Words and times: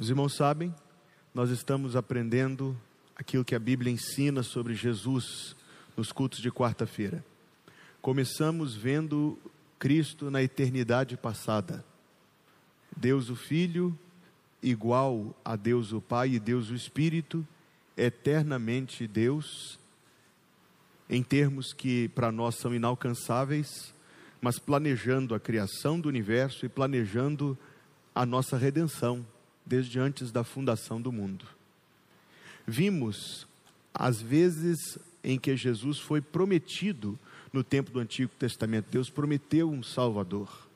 Os 0.00 0.08
irmãos 0.08 0.36
sabem, 0.36 0.72
nós 1.34 1.50
estamos 1.50 1.96
aprendendo 1.96 2.80
aquilo 3.16 3.44
que 3.44 3.56
a 3.56 3.58
Bíblia 3.58 3.92
ensina 3.92 4.44
sobre 4.44 4.72
Jesus 4.72 5.56
nos 5.96 6.12
cultos 6.12 6.38
de 6.38 6.52
quarta-feira. 6.52 7.24
Começamos 8.00 8.76
vendo 8.76 9.36
Cristo 9.76 10.30
na 10.30 10.40
eternidade 10.40 11.16
passada. 11.16 11.84
Deus 12.96 13.28
o 13.28 13.34
Filho, 13.34 13.98
igual 14.62 15.34
a 15.44 15.56
Deus 15.56 15.92
o 15.92 16.00
Pai 16.00 16.30
e 16.30 16.38
Deus 16.38 16.70
o 16.70 16.76
Espírito, 16.76 17.44
eternamente 17.96 19.04
Deus, 19.04 19.80
em 21.10 21.24
termos 21.24 21.72
que 21.72 22.08
para 22.10 22.30
nós 22.30 22.54
são 22.54 22.72
inalcançáveis, 22.72 23.92
mas 24.40 24.60
planejando 24.60 25.34
a 25.34 25.40
criação 25.40 25.98
do 25.98 26.08
universo 26.08 26.64
e 26.64 26.68
planejando 26.68 27.58
a 28.14 28.24
nossa 28.24 28.56
redenção 28.56 29.26
desde 29.68 29.98
antes 29.98 30.32
da 30.32 30.42
fundação 30.42 31.00
do 31.00 31.12
mundo. 31.12 31.44
Vimos 32.66 33.46
as 33.92 34.20
vezes 34.20 34.98
em 35.22 35.38
que 35.38 35.56
Jesus 35.56 35.98
foi 35.98 36.20
prometido 36.20 37.18
no 37.52 37.62
tempo 37.64 37.90
do 37.90 37.98
Antigo 37.98 38.32
Testamento, 38.38 38.86
Deus 38.90 39.10
prometeu 39.10 39.70
um 39.70 39.82
Salvador. 39.82 40.68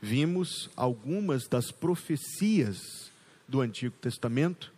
Vimos 0.00 0.70
algumas 0.76 1.48
das 1.48 1.70
profecias 1.70 3.10
do 3.46 3.60
Antigo 3.60 3.94
Testamento 4.00 4.72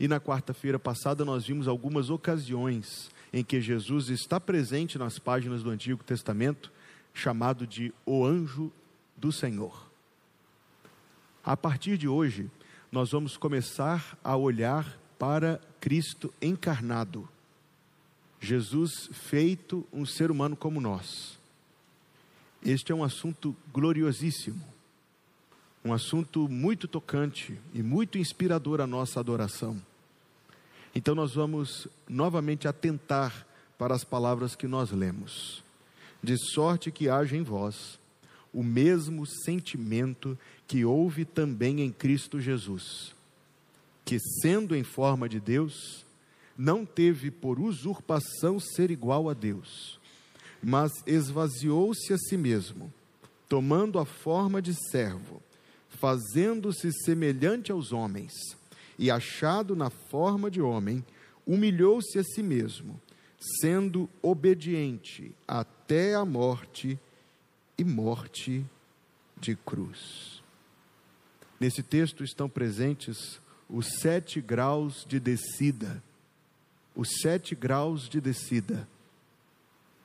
e 0.00 0.08
na 0.08 0.18
quarta-feira 0.18 0.78
passada 0.78 1.24
nós 1.24 1.46
vimos 1.46 1.68
algumas 1.68 2.10
ocasiões 2.10 3.10
em 3.32 3.44
que 3.44 3.60
Jesus 3.60 4.08
está 4.08 4.40
presente 4.40 4.98
nas 4.98 5.18
páginas 5.18 5.62
do 5.62 5.70
Antigo 5.70 6.02
Testamento, 6.02 6.72
chamado 7.12 7.66
de 7.66 7.92
o 8.04 8.24
anjo 8.24 8.72
do 9.16 9.30
Senhor. 9.30 9.88
A 11.44 11.56
partir 11.56 11.98
de 11.98 12.08
hoje, 12.08 12.50
nós 12.94 13.10
vamos 13.10 13.36
começar 13.36 14.16
a 14.22 14.36
olhar 14.36 14.96
para 15.18 15.60
Cristo 15.80 16.32
encarnado. 16.40 17.28
Jesus 18.40 19.10
feito 19.10 19.84
um 19.92 20.06
ser 20.06 20.30
humano 20.30 20.54
como 20.54 20.80
nós. 20.80 21.36
Este 22.64 22.92
é 22.92 22.94
um 22.94 23.02
assunto 23.02 23.56
gloriosíssimo, 23.72 24.64
um 25.84 25.92
assunto 25.92 26.48
muito 26.48 26.86
tocante 26.86 27.58
e 27.74 27.82
muito 27.82 28.16
inspirador 28.16 28.80
à 28.80 28.86
nossa 28.86 29.18
adoração. 29.18 29.82
Então, 30.94 31.16
nós 31.16 31.34
vamos 31.34 31.88
novamente 32.08 32.68
atentar 32.68 33.44
para 33.76 33.92
as 33.92 34.04
palavras 34.04 34.54
que 34.54 34.68
nós 34.68 34.92
lemos. 34.92 35.64
De 36.22 36.36
sorte 36.38 36.92
que 36.92 37.08
haja 37.08 37.36
em 37.36 37.42
vós 37.42 37.98
o 38.54 38.62
mesmo 38.62 39.26
sentimento 39.26 40.38
que 40.66 40.84
houve 40.84 41.24
também 41.24 41.80
em 41.80 41.90
Cristo 41.90 42.40
Jesus, 42.40 43.14
que, 44.04 44.18
sendo 44.40 44.76
em 44.76 44.84
forma 44.84 45.28
de 45.28 45.40
Deus, 45.40 46.06
não 46.56 46.86
teve 46.86 47.30
por 47.30 47.58
usurpação 47.58 48.60
ser 48.60 48.90
igual 48.90 49.28
a 49.28 49.34
Deus, 49.34 49.98
mas 50.62 50.92
esvaziou-se 51.06 52.12
a 52.12 52.16
si 52.16 52.36
mesmo, 52.36 52.92
tomando 53.48 53.98
a 53.98 54.04
forma 54.04 54.62
de 54.62 54.72
servo, 54.90 55.42
fazendo-se 55.88 56.92
semelhante 57.04 57.72
aos 57.72 57.92
homens, 57.92 58.32
e 58.96 59.10
achado 59.10 59.74
na 59.74 59.90
forma 59.90 60.48
de 60.48 60.62
homem, 60.62 61.04
humilhou-se 61.44 62.16
a 62.18 62.22
si 62.22 62.42
mesmo, 62.42 63.00
sendo 63.60 64.08
obediente 64.22 65.34
até 65.46 66.14
a 66.14 66.24
morte 66.24 66.98
e 67.76 67.84
morte 67.84 68.64
de 69.40 69.56
cruz. 69.56 70.42
Nesse 71.58 71.82
texto 71.82 72.24
estão 72.24 72.48
presentes 72.48 73.40
os 73.68 73.86
sete 74.00 74.40
graus 74.40 75.04
de 75.08 75.18
descida 75.18 76.02
os 76.94 77.08
sete 77.20 77.54
graus 77.54 78.08
de 78.08 78.20
descida. 78.20 78.88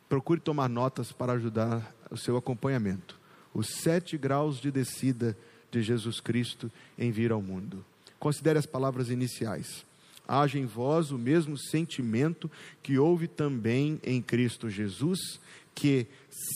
Procure 0.08 0.40
tomar 0.40 0.68
notas 0.68 1.12
para 1.12 1.34
ajudar 1.34 1.94
o 2.10 2.18
seu 2.18 2.36
acompanhamento. 2.36 3.20
Os 3.54 3.68
sete 3.68 4.18
graus 4.18 4.60
de 4.60 4.72
descida 4.72 5.38
de 5.72 5.84
Jesus 5.84 6.20
Cristo 6.20 6.72
em 6.98 7.12
vir 7.12 7.32
ao 7.32 7.42
mundo. 7.42 7.86
Considere 8.20 8.58
as 8.58 8.66
palavras 8.66 9.10
iniciais. 9.10 9.86
Haja 10.28 10.58
em 10.58 10.66
vós 10.66 11.12
o 11.12 11.18
mesmo 11.18 11.58
sentimento 11.58 12.50
que 12.82 12.98
houve 12.98 13.28
também 13.28 14.00
em 14.04 14.22
Cristo 14.22 14.70
Jesus, 14.70 15.40
que, 15.80 16.08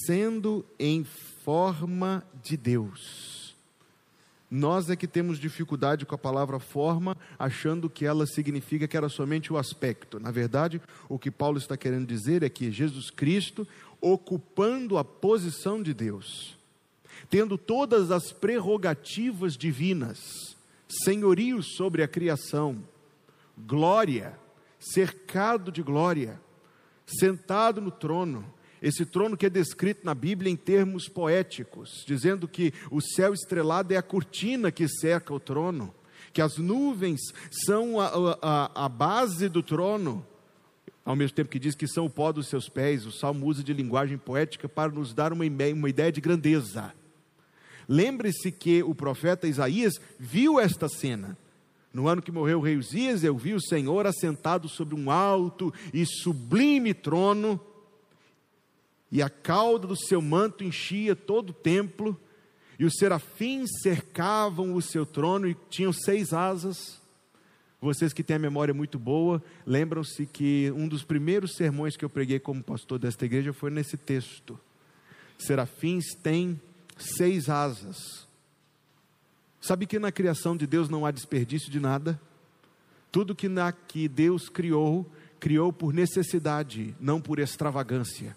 sendo 0.05 0.65
em 0.77 1.05
forma 1.45 2.25
de 2.43 2.57
Deus, 2.57 3.55
nós 4.51 4.89
é 4.89 4.97
que 4.97 5.07
temos 5.07 5.39
dificuldade 5.39 6.05
com 6.05 6.13
a 6.13 6.17
palavra 6.17 6.59
forma, 6.59 7.15
achando 7.39 7.89
que 7.89 8.05
ela 8.05 8.27
significa 8.27 8.85
que 8.85 8.97
era 8.97 9.07
somente 9.07 9.51
o 9.51 9.57
aspecto. 9.57 10.19
Na 10.19 10.29
verdade, 10.29 10.81
o 11.07 11.17
que 11.17 11.31
Paulo 11.31 11.57
está 11.57 11.77
querendo 11.77 12.05
dizer 12.05 12.43
é 12.43 12.49
que 12.49 12.69
Jesus 12.69 13.09
Cristo, 13.09 13.65
ocupando 14.01 14.97
a 14.97 15.05
posição 15.05 15.81
de 15.81 15.93
Deus, 15.93 16.57
tendo 17.29 17.57
todas 17.57 18.11
as 18.11 18.33
prerrogativas 18.33 19.55
divinas, 19.55 20.19
senhorio 20.87 21.63
sobre 21.63 22.03
a 22.03 22.09
criação, 22.09 22.83
glória, 23.57 24.37
cercado 24.77 25.71
de 25.71 25.81
glória, 25.81 26.39
sentado 27.07 27.79
no 27.79 27.89
trono, 27.89 28.45
esse 28.83 29.05
trono 29.05 29.37
que 29.37 29.45
é 29.45 29.49
descrito 29.49 30.01
na 30.05 30.13
Bíblia 30.13 30.51
em 30.51 30.57
termos 30.57 31.07
poéticos, 31.07 32.03
dizendo 32.05 32.49
que 32.49 32.73
o 32.91 32.99
céu 32.99 33.33
estrelado 33.33 33.93
é 33.93 33.97
a 33.97 34.03
cortina 34.03 34.73
que 34.73 34.89
cerca 34.89 35.33
o 35.33 35.39
trono, 35.39 35.95
que 36.33 36.41
as 36.41 36.57
nuvens 36.57 37.21
são 37.65 37.97
a, 37.97 38.37
a, 38.41 38.85
a 38.85 38.89
base 38.89 39.47
do 39.47 39.63
trono, 39.63 40.27
ao 41.05 41.15
mesmo 41.15 41.33
tempo 41.33 41.49
que 41.49 41.59
diz 41.59 41.75
que 41.75 41.87
são 41.87 42.05
o 42.07 42.09
pó 42.09 42.33
dos 42.33 42.49
seus 42.49 42.67
pés. 42.67 43.05
O 43.05 43.11
salmo 43.11 43.45
usa 43.45 43.63
de 43.63 43.73
linguagem 43.73 44.17
poética 44.17 44.67
para 44.67 44.91
nos 44.91 45.13
dar 45.13 45.31
uma, 45.31 45.45
uma 45.45 45.89
ideia 45.89 46.11
de 46.11 46.19
grandeza. 46.19 46.93
Lembre-se 47.87 48.51
que 48.51 48.83
o 48.83 48.93
profeta 48.93 49.47
Isaías 49.47 49.93
viu 50.19 50.59
esta 50.59 50.89
cena. 50.89 51.37
No 51.93 52.09
ano 52.09 52.21
que 52.21 52.33
morreu 52.33 52.59
o 52.59 52.61
rei 52.61 52.75
Uzias, 52.75 53.23
eu 53.23 53.37
vi 53.37 53.53
o 53.53 53.61
Senhor 53.61 54.05
assentado 54.05 54.67
sobre 54.67 54.93
um 54.93 55.09
alto 55.09 55.73
e 55.93 56.05
sublime 56.05 56.93
trono 56.93 57.61
e 59.13 59.21
a 59.21 59.29
cauda 59.29 59.87
do 59.87 59.95
seu 59.95 60.19
manto 60.19 60.63
enchia 60.63 61.15
todo 61.15 61.51
o 61.51 61.53
templo, 61.53 62.19
e 62.79 62.83
os 62.83 62.95
serafins 62.97 63.69
cercavam 63.83 64.73
o 64.73 64.81
seu 64.81 65.05
trono 65.05 65.47
e 65.47 65.55
tinham 65.69 65.93
seis 65.93 66.33
asas. 66.33 66.99
Vocês 67.79 68.11
que 68.11 68.23
têm 68.23 68.37
a 68.37 68.39
memória 68.39 68.73
muito 68.73 68.97
boa, 68.97 69.39
lembram-se 69.67 70.25
que 70.25 70.73
um 70.75 70.87
dos 70.87 71.03
primeiros 71.03 71.53
sermões 71.53 71.95
que 71.95 72.03
eu 72.03 72.09
preguei 72.09 72.39
como 72.39 72.63
pastor 72.63 72.97
desta 72.97 73.23
igreja 73.23 73.53
foi 73.53 73.69
nesse 73.69 73.97
texto. 73.97 74.59
Serafins 75.37 76.15
têm 76.15 76.59
seis 76.97 77.49
asas. 77.49 78.27
Sabe 79.61 79.85
que 79.85 79.99
na 79.99 80.11
criação 80.11 80.57
de 80.57 80.65
Deus 80.65 80.89
não 80.89 81.05
há 81.05 81.11
desperdício 81.11 81.69
de 81.69 81.79
nada? 81.79 82.19
Tudo 83.11 83.35
que, 83.35 83.47
na, 83.47 83.71
que 83.71 84.07
Deus 84.07 84.49
criou, 84.49 85.05
criou 85.39 85.71
por 85.71 85.93
necessidade, 85.93 86.95
não 86.99 87.21
por 87.21 87.37
extravagância. 87.37 88.35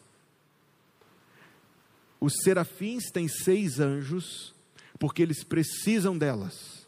Os 2.26 2.38
serafins 2.42 3.04
têm 3.12 3.28
seis 3.28 3.78
anjos, 3.78 4.52
porque 4.98 5.22
eles 5.22 5.44
precisam 5.44 6.18
delas. 6.18 6.84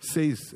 Seis, 0.00 0.54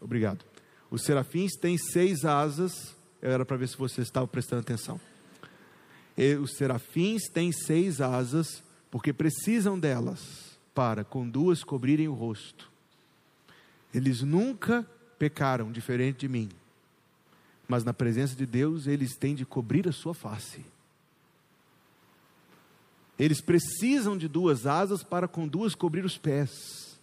obrigado. 0.00 0.44
Os 0.88 1.02
serafins 1.02 1.56
têm 1.56 1.76
seis 1.76 2.24
asas, 2.24 2.94
era 3.20 3.44
para 3.44 3.56
ver 3.56 3.68
se 3.68 3.76
você 3.76 4.02
estava 4.02 4.28
prestando 4.28 4.60
atenção. 4.60 5.00
E 6.16 6.36
os 6.36 6.52
serafins 6.52 7.22
têm 7.28 7.50
seis 7.50 8.00
asas, 8.00 8.62
porque 8.92 9.12
precisam 9.12 9.76
delas, 9.76 10.56
para 10.72 11.02
com 11.02 11.28
duas 11.28 11.64
cobrirem 11.64 12.06
o 12.06 12.14
rosto. 12.14 12.70
Eles 13.92 14.22
nunca 14.22 14.86
pecaram, 15.18 15.72
diferente 15.72 16.18
de 16.18 16.28
mim, 16.28 16.48
mas 17.66 17.82
na 17.82 17.92
presença 17.92 18.36
de 18.36 18.46
Deus 18.46 18.86
eles 18.86 19.16
têm 19.16 19.34
de 19.34 19.44
cobrir 19.44 19.88
a 19.88 19.92
sua 19.92 20.14
face. 20.14 20.64
Eles 23.18 23.40
precisam 23.40 24.16
de 24.16 24.26
duas 24.26 24.66
asas 24.66 25.02
para 25.02 25.28
com 25.28 25.46
duas 25.46 25.74
cobrir 25.74 26.04
os 26.04 26.18
pés. 26.18 26.98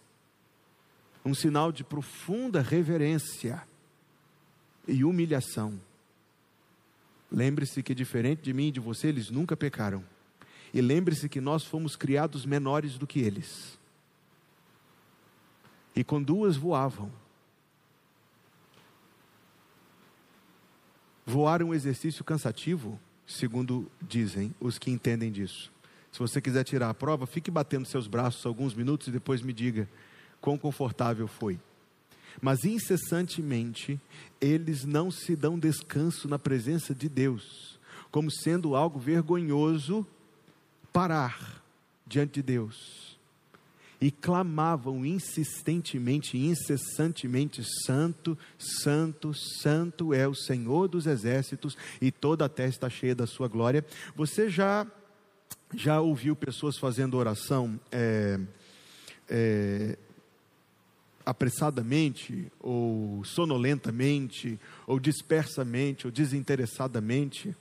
Um 1.24 1.34
sinal 1.34 1.70
de 1.70 1.84
profunda 1.84 2.60
reverência 2.60 3.62
e 4.86 5.04
humilhação. 5.04 5.80
Lembre-se 7.30 7.82
que, 7.82 7.94
diferente 7.94 8.42
de 8.42 8.52
mim 8.52 8.68
e 8.68 8.72
de 8.72 8.80
você, 8.80 9.08
eles 9.08 9.30
nunca 9.30 9.56
pecaram. 9.56 10.04
E 10.74 10.80
lembre-se 10.80 11.28
que 11.28 11.40
nós 11.40 11.64
fomos 11.64 11.94
criados 11.94 12.44
menores 12.44 12.98
do 12.98 13.06
que 13.06 13.20
eles. 13.20 13.78
E 15.94 16.02
com 16.02 16.22
duas 16.22 16.56
voavam. 16.56 17.10
Voar 21.24 21.60
é 21.60 21.64
um 21.64 21.74
exercício 21.74 22.24
cansativo, 22.24 22.98
segundo 23.26 23.90
dizem 24.02 24.52
os 24.60 24.78
que 24.78 24.90
entendem 24.90 25.30
disso. 25.30 25.70
Se 26.12 26.18
você 26.18 26.40
quiser 26.40 26.64
tirar 26.64 26.90
a 26.90 26.94
prova, 26.94 27.26
fique 27.26 27.50
batendo 27.50 27.86
seus 27.86 28.06
braços 28.06 28.44
alguns 28.44 28.74
minutos 28.74 29.08
e 29.08 29.12
depois 29.12 29.42
me 29.42 29.52
diga 29.52 29.88
quão 30.40 30.58
confortável 30.58 31.28
foi. 31.28 31.58
Mas 32.40 32.64
incessantemente 32.64 34.00
eles 34.40 34.84
não 34.84 35.10
se 35.10 35.36
dão 35.36 35.58
descanso 35.58 36.28
na 36.28 36.38
presença 36.38 36.94
de 36.94 37.08
Deus, 37.08 37.78
como 38.10 38.30
sendo 38.30 38.74
algo 38.74 38.98
vergonhoso 38.98 40.06
parar 40.92 41.62
diante 42.06 42.34
de 42.34 42.42
Deus. 42.42 43.18
E 44.00 44.10
clamavam 44.10 45.04
insistentemente, 45.04 46.38
incessantemente: 46.38 47.62
Santo, 47.84 48.36
Santo, 48.58 49.34
Santo 49.34 50.14
é 50.14 50.26
o 50.26 50.34
Senhor 50.34 50.88
dos 50.88 51.06
exércitos, 51.06 51.76
e 52.00 52.10
toda 52.10 52.46
a 52.46 52.48
terra 52.48 52.70
está 52.70 52.88
cheia 52.88 53.14
da 53.14 53.26
sua 53.26 53.46
glória. 53.46 53.84
Você 54.16 54.48
já, 54.48 54.86
já 55.74 56.00
ouviu 56.00 56.34
pessoas 56.34 56.76
fazendo 56.76 57.16
oração? 57.16 57.78
É, 57.92 58.38
é, 59.28 59.96
apressadamente, 61.24 62.50
ou 62.58 63.24
sonolentamente, 63.24 64.58
ou 64.86 64.98
dispersamente, 64.98 66.06
ou 66.06 66.10
desinteressadamente. 66.10 67.54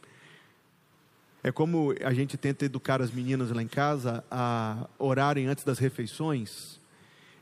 É 1.44 1.51
como 1.51 1.94
a 2.03 2.13
gente 2.13 2.35
tenta 2.35 2.65
educar 2.65 3.01
as 3.01 3.11
meninas 3.11 3.51
lá 3.51 3.61
em 3.61 3.67
casa 3.67 4.23
a 4.29 4.88
orarem 4.97 5.47
antes 5.47 5.63
das 5.63 5.77
refeições. 5.77 6.79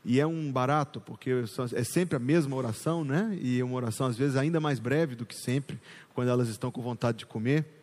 E 0.04 0.20
é 0.20 0.26
um 0.26 0.52
barato, 0.52 1.00
porque 1.00 1.30
é 1.74 1.84
sempre 1.84 2.16
a 2.16 2.20
mesma 2.20 2.54
oração, 2.54 3.04
né? 3.04 3.36
E 3.40 3.58
é 3.58 3.64
uma 3.64 3.74
oração 3.74 4.06
às 4.06 4.16
vezes 4.16 4.36
ainda 4.36 4.60
mais 4.60 4.78
breve 4.78 5.14
do 5.14 5.26
que 5.26 5.34
sempre, 5.34 5.80
quando 6.14 6.28
elas 6.28 6.48
estão 6.48 6.70
com 6.70 6.80
vontade 6.80 7.18
de 7.18 7.26
comer. 7.26 7.77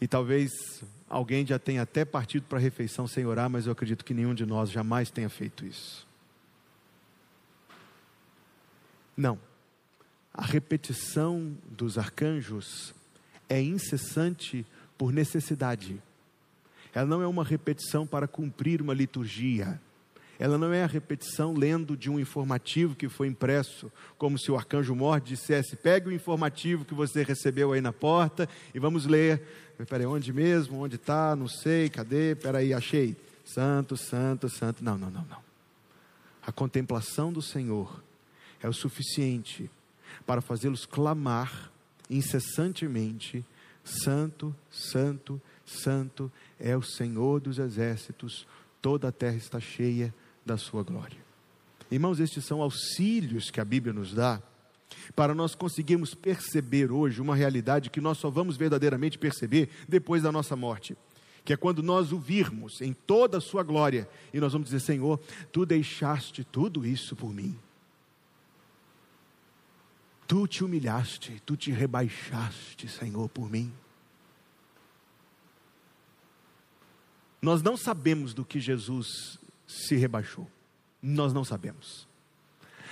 E 0.00 0.06
talvez 0.06 0.50
alguém 1.08 1.46
já 1.46 1.58
tenha 1.58 1.82
até 1.82 2.04
partido 2.04 2.44
para 2.48 2.58
a 2.58 2.60
refeição 2.60 3.06
sem 3.06 3.26
orar, 3.26 3.50
mas 3.50 3.66
eu 3.66 3.72
acredito 3.72 4.04
que 4.04 4.14
nenhum 4.14 4.34
de 4.34 4.46
nós 4.46 4.70
jamais 4.70 5.10
tenha 5.10 5.28
feito 5.28 5.64
isso. 5.64 6.06
Não. 9.16 9.38
A 10.32 10.44
repetição 10.44 11.56
dos 11.68 11.98
arcanjos 11.98 12.94
é 13.48 13.60
incessante 13.60 14.64
por 14.96 15.12
necessidade. 15.12 16.00
Ela 16.94 17.06
não 17.06 17.22
é 17.22 17.26
uma 17.26 17.44
repetição 17.44 18.06
para 18.06 18.28
cumprir 18.28 18.80
uma 18.80 18.94
liturgia. 18.94 19.80
Ela 20.38 20.56
não 20.56 20.72
é 20.72 20.84
a 20.84 20.86
repetição 20.86 21.52
lendo 21.52 21.96
de 21.96 22.08
um 22.08 22.20
informativo 22.20 22.94
que 22.94 23.08
foi 23.08 23.26
impresso, 23.26 23.90
como 24.16 24.38
se 24.38 24.50
o 24.52 24.56
arcanjo 24.56 24.94
mor 24.94 25.20
dissesse: 25.20 25.74
pegue 25.74 26.08
o 26.08 26.12
informativo 26.12 26.84
que 26.84 26.94
você 26.94 27.24
recebeu 27.24 27.72
aí 27.72 27.80
na 27.80 27.92
porta 27.92 28.48
e 28.72 28.78
vamos 28.78 29.04
ler. 29.04 29.42
Peraí, 29.88 30.06
onde 30.06 30.32
mesmo? 30.32 30.80
Onde 30.80 30.96
está? 30.96 31.34
Não 31.34 31.48
sei, 31.48 31.88
cadê? 31.88 32.36
Peraí, 32.36 32.72
achei. 32.72 33.16
Santo, 33.44 33.96
santo, 33.96 34.48
santo. 34.48 34.84
Não, 34.84 34.96
não, 34.96 35.10
não, 35.10 35.24
não. 35.24 35.38
A 36.46 36.52
contemplação 36.52 37.32
do 37.32 37.42
Senhor 37.42 38.00
é 38.62 38.68
o 38.68 38.72
suficiente 38.72 39.68
para 40.24 40.40
fazê-los 40.40 40.86
clamar 40.86 41.70
incessantemente: 42.08 43.44
Santo, 43.84 44.54
Santo, 44.70 45.40
Santo 45.66 46.30
é 46.60 46.76
o 46.76 46.82
Senhor 46.82 47.40
dos 47.40 47.58
exércitos, 47.58 48.46
toda 48.80 49.08
a 49.08 49.12
terra 49.12 49.36
está 49.36 49.58
cheia 49.58 50.14
da 50.48 50.56
sua 50.56 50.82
glória. 50.82 51.18
Irmãos, 51.90 52.18
estes 52.18 52.44
são 52.44 52.62
auxílios 52.62 53.50
que 53.50 53.60
a 53.60 53.64
Bíblia 53.64 53.92
nos 53.92 54.14
dá 54.14 54.42
para 55.14 55.34
nós 55.34 55.54
conseguirmos 55.54 56.14
perceber 56.14 56.90
hoje 56.90 57.20
uma 57.20 57.36
realidade 57.36 57.90
que 57.90 58.00
nós 58.00 58.18
só 58.18 58.30
vamos 58.30 58.56
verdadeiramente 58.56 59.18
perceber 59.18 59.68
depois 59.86 60.22
da 60.22 60.32
nossa 60.32 60.56
morte. 60.56 60.96
Que 61.44 61.52
é 61.52 61.56
quando 61.56 61.82
nós 61.82 62.12
o 62.12 62.18
virmos 62.18 62.80
em 62.80 62.92
toda 62.92 63.38
a 63.38 63.40
sua 63.40 63.62
glória 63.62 64.08
e 64.32 64.40
nós 64.40 64.52
vamos 64.52 64.68
dizer: 64.68 64.80
Senhor, 64.80 65.20
tu 65.52 65.64
deixaste 65.64 66.44
tudo 66.44 66.84
isso 66.86 67.14
por 67.14 67.32
mim. 67.32 67.58
Tu 70.26 70.46
te 70.46 70.64
humilhaste, 70.64 71.42
tu 71.44 71.56
te 71.56 71.70
rebaixaste, 71.70 72.88
Senhor, 72.88 73.28
por 73.28 73.50
mim. 73.50 73.72
Nós 77.40 77.62
não 77.62 77.76
sabemos 77.76 78.34
do 78.34 78.44
que 78.44 78.60
Jesus 78.60 79.38
se 79.68 79.94
rebaixou. 79.94 80.50
Nós 81.00 81.32
não 81.32 81.44
sabemos. 81.44 82.08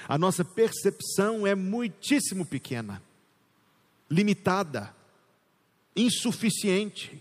A 0.06 0.16
nossa 0.16 0.44
percepção 0.44 1.46
é 1.46 1.54
muitíssimo 1.54 2.46
pequena, 2.46 3.02
limitada, 4.08 4.94
insuficiente. 5.96 7.20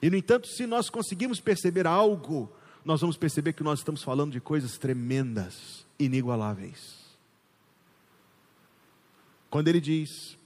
E, 0.00 0.10
no 0.10 0.16
entanto, 0.16 0.46
se 0.46 0.66
nós 0.66 0.90
conseguirmos 0.90 1.40
perceber 1.40 1.86
algo, 1.86 2.52
nós 2.84 3.00
vamos 3.00 3.16
perceber 3.16 3.54
que 3.54 3.64
nós 3.64 3.80
estamos 3.80 4.02
falando 4.02 4.32
de 4.32 4.40
coisas 4.40 4.78
tremendas, 4.78 5.84
inigualáveis. 5.98 7.02
Quando 9.50 9.68
ele 9.68 9.80
diz, 9.80 10.36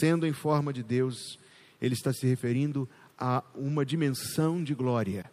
sendo 0.00 0.26
em 0.26 0.32
forma 0.32 0.72
de 0.72 0.82
Deus, 0.82 1.38
ele 1.80 1.94
está 1.94 2.12
se 2.12 2.26
referindo 2.26 2.88
a 3.18 3.44
uma 3.54 3.84
dimensão 3.84 4.64
de 4.64 4.74
glória 4.74 5.30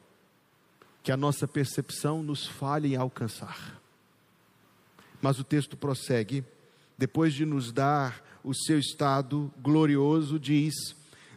que 1.03 1.11
a 1.11 1.17
nossa 1.17 1.45
percepção 1.45 2.23
nos 2.23 2.47
falha 2.47 2.87
em 2.87 2.95
alcançar. 2.95 3.79
Mas 5.21 5.37
o 5.37 5.43
texto 5.43 5.75
prossegue, 5.75 6.43
depois 6.97 7.33
de 7.33 7.45
nos 7.45 7.71
dar 7.71 8.23
o 8.43 8.53
seu 8.53 8.79
estado 8.79 9.53
glorioso, 9.61 10.39
diz: 10.39 10.73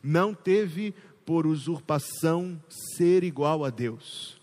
Não 0.02 0.32
teve 0.32 0.94
por 1.26 1.46
usurpação 1.46 2.62
ser 2.68 3.24
igual 3.24 3.64
a 3.64 3.70
Deus. 3.70 4.40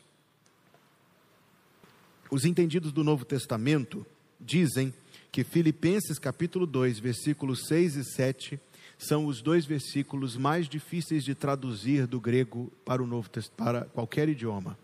Os 2.29 2.45
entendidos 2.45 2.91
do 2.91 3.03
Novo 3.03 3.23
Testamento 3.23 4.05
dizem 4.39 4.93
que 5.31 5.43
Filipenses 5.43 6.19
capítulo 6.19 6.65
2, 6.65 6.99
versículos 6.99 7.65
6 7.67 7.95
e 7.95 8.03
7 8.03 8.59
são 8.97 9.25
os 9.25 9.41
dois 9.41 9.65
versículos 9.65 10.35
mais 10.35 10.67
difíceis 10.67 11.23
de 11.23 11.33
traduzir 11.33 12.07
do 12.07 12.19
grego 12.19 12.71
para 12.85 13.01
o 13.01 13.07
novo 13.07 13.29
para 13.55 13.85
qualquer 13.85 14.29
idioma. 14.29 14.77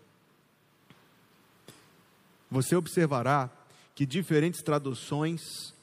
Você 2.50 2.74
observará 2.74 3.50
que 3.94 4.04
diferentes 4.04 4.62
traduções 4.62 5.74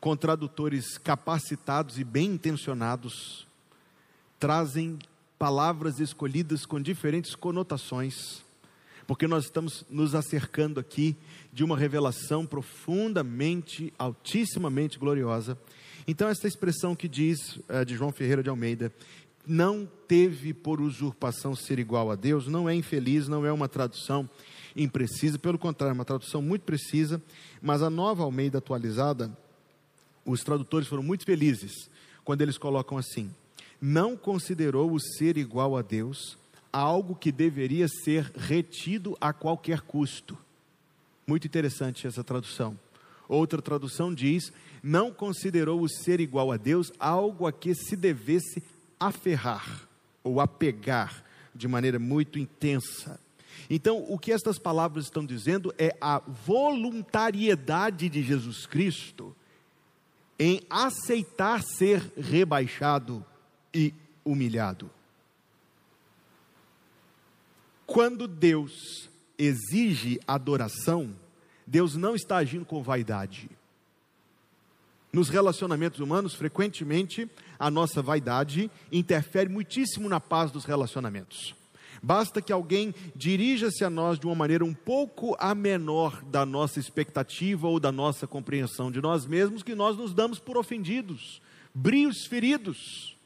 com 0.00 0.16
tradutores 0.16 0.98
capacitados 0.98 1.98
e 1.98 2.04
bem 2.04 2.32
intencionados 2.32 3.46
trazem 4.38 4.98
palavras 5.38 6.00
escolhidas 6.00 6.64
com 6.64 6.80
diferentes 6.80 7.34
conotações 7.34 8.44
porque 9.06 9.28
nós 9.28 9.44
estamos 9.44 9.84
nos 9.88 10.14
acercando 10.14 10.80
aqui 10.80 11.16
de 11.52 11.62
uma 11.62 11.78
revelação 11.78 12.44
profundamente, 12.44 13.92
altissimamente 13.98 14.98
gloriosa. 14.98 15.56
Então, 16.08 16.28
essa 16.28 16.48
expressão 16.48 16.94
que 16.94 17.08
diz 17.08 17.56
uh, 17.56 17.84
de 17.86 17.94
João 17.94 18.12
Ferreira 18.12 18.42
de 18.42 18.50
Almeida, 18.50 18.92
não 19.46 19.88
teve 20.08 20.52
por 20.52 20.80
usurpação 20.80 21.54
ser 21.54 21.78
igual 21.78 22.10
a 22.10 22.16
Deus, 22.16 22.48
não 22.48 22.68
é 22.68 22.74
infeliz, 22.74 23.28
não 23.28 23.46
é 23.46 23.52
uma 23.52 23.68
tradução 23.68 24.28
imprecisa, 24.76 25.38
pelo 25.38 25.58
contrário, 25.58 25.92
é 25.92 25.94
uma 25.94 26.04
tradução 26.04 26.42
muito 26.42 26.62
precisa, 26.62 27.22
mas 27.62 27.82
a 27.82 27.88
nova 27.88 28.22
Almeida 28.22 28.58
atualizada, 28.58 29.36
os 30.24 30.42
tradutores 30.42 30.86
foram 30.86 31.02
muito 31.02 31.24
felizes 31.24 31.88
quando 32.24 32.42
eles 32.42 32.58
colocam 32.58 32.98
assim: 32.98 33.30
não 33.80 34.16
considerou 34.16 34.92
o 34.92 35.00
ser 35.00 35.38
igual 35.38 35.76
a 35.76 35.82
Deus 35.82 36.36
algo 36.72 37.14
que 37.14 37.32
deveria 37.32 37.88
ser 37.88 38.30
retido 38.36 39.16
a 39.20 39.32
qualquer 39.32 39.80
custo. 39.80 40.36
Muito 41.26 41.46
interessante 41.46 42.06
essa 42.06 42.22
tradução. 42.22 42.78
Outra 43.28 43.62
tradução 43.62 44.12
diz: 44.12 44.52
não 44.82 45.12
considerou 45.12 45.80
o 45.80 45.88
ser 45.88 46.20
igual 46.20 46.52
a 46.52 46.56
Deus 46.56 46.92
algo 46.98 47.46
a 47.46 47.52
que 47.52 47.74
se 47.74 47.96
devesse 47.96 48.62
aferrar 49.00 49.88
ou 50.22 50.40
apegar 50.40 51.24
de 51.54 51.66
maneira 51.66 51.98
muito 51.98 52.38
intensa. 52.38 53.18
Então, 53.68 54.04
o 54.08 54.18
que 54.18 54.32
estas 54.32 54.58
palavras 54.58 55.04
estão 55.04 55.24
dizendo 55.24 55.74
é 55.78 55.96
a 56.00 56.20
voluntariedade 56.20 58.08
de 58.08 58.22
Jesus 58.22 58.66
Cristo 58.66 59.34
em 60.38 60.60
aceitar 60.68 61.62
ser 61.62 62.00
rebaixado 62.16 63.24
e 63.74 63.92
humilhado. 64.24 64.90
Quando 67.86 68.28
Deus 68.28 69.08
exige 69.38 70.20
adoração, 70.26 71.14
Deus 71.66 71.96
não 71.96 72.14
está 72.14 72.36
agindo 72.36 72.64
com 72.64 72.82
vaidade. 72.82 73.48
Nos 75.12 75.28
relacionamentos 75.28 76.00
humanos, 76.00 76.34
frequentemente, 76.34 77.30
a 77.58 77.70
nossa 77.70 78.02
vaidade 78.02 78.70
interfere 78.92 79.48
muitíssimo 79.48 80.08
na 80.08 80.20
paz 80.20 80.50
dos 80.50 80.64
relacionamentos. 80.64 81.54
Basta 82.02 82.42
que 82.42 82.52
alguém 82.52 82.94
dirija-se 83.14 83.84
a 83.84 83.90
nós 83.90 84.18
de 84.18 84.26
uma 84.26 84.34
maneira 84.34 84.64
um 84.64 84.74
pouco 84.74 85.36
a 85.38 85.54
menor 85.54 86.22
da 86.24 86.44
nossa 86.44 86.78
expectativa 86.78 87.66
ou 87.66 87.80
da 87.80 87.90
nossa 87.90 88.26
compreensão 88.26 88.90
de 88.90 89.00
nós 89.00 89.26
mesmos, 89.26 89.62
que 89.62 89.74
nós 89.74 89.96
nos 89.96 90.14
damos 90.14 90.38
por 90.38 90.56
ofendidos, 90.56 91.40
brios 91.74 92.26
feridos. 92.26 93.16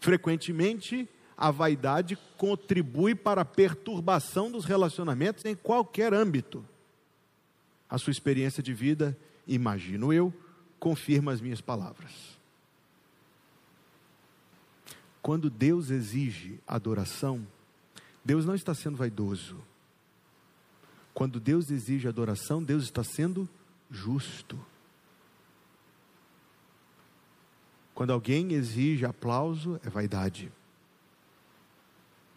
Frequentemente, 0.00 1.08
a 1.36 1.50
vaidade 1.50 2.16
contribui 2.36 3.14
para 3.14 3.40
a 3.40 3.44
perturbação 3.44 4.50
dos 4.50 4.64
relacionamentos 4.64 5.44
em 5.44 5.54
qualquer 5.54 6.12
âmbito. 6.12 6.64
A 7.88 7.98
sua 7.98 8.10
experiência 8.10 8.62
de 8.62 8.72
vida, 8.72 9.16
imagino 9.46 10.12
eu, 10.12 10.32
confirma 10.78 11.32
as 11.32 11.40
minhas 11.40 11.60
palavras. 11.60 12.33
Quando 15.24 15.48
Deus 15.48 15.88
exige 15.88 16.60
adoração, 16.66 17.46
Deus 18.22 18.44
não 18.44 18.54
está 18.54 18.74
sendo 18.74 18.98
vaidoso. 18.98 19.58
Quando 21.14 21.40
Deus 21.40 21.70
exige 21.70 22.06
adoração, 22.06 22.62
Deus 22.62 22.84
está 22.84 23.02
sendo 23.02 23.48
justo. 23.90 24.62
Quando 27.94 28.12
alguém 28.12 28.52
exige 28.52 29.06
aplauso, 29.06 29.80
é 29.82 29.88
vaidade. 29.88 30.52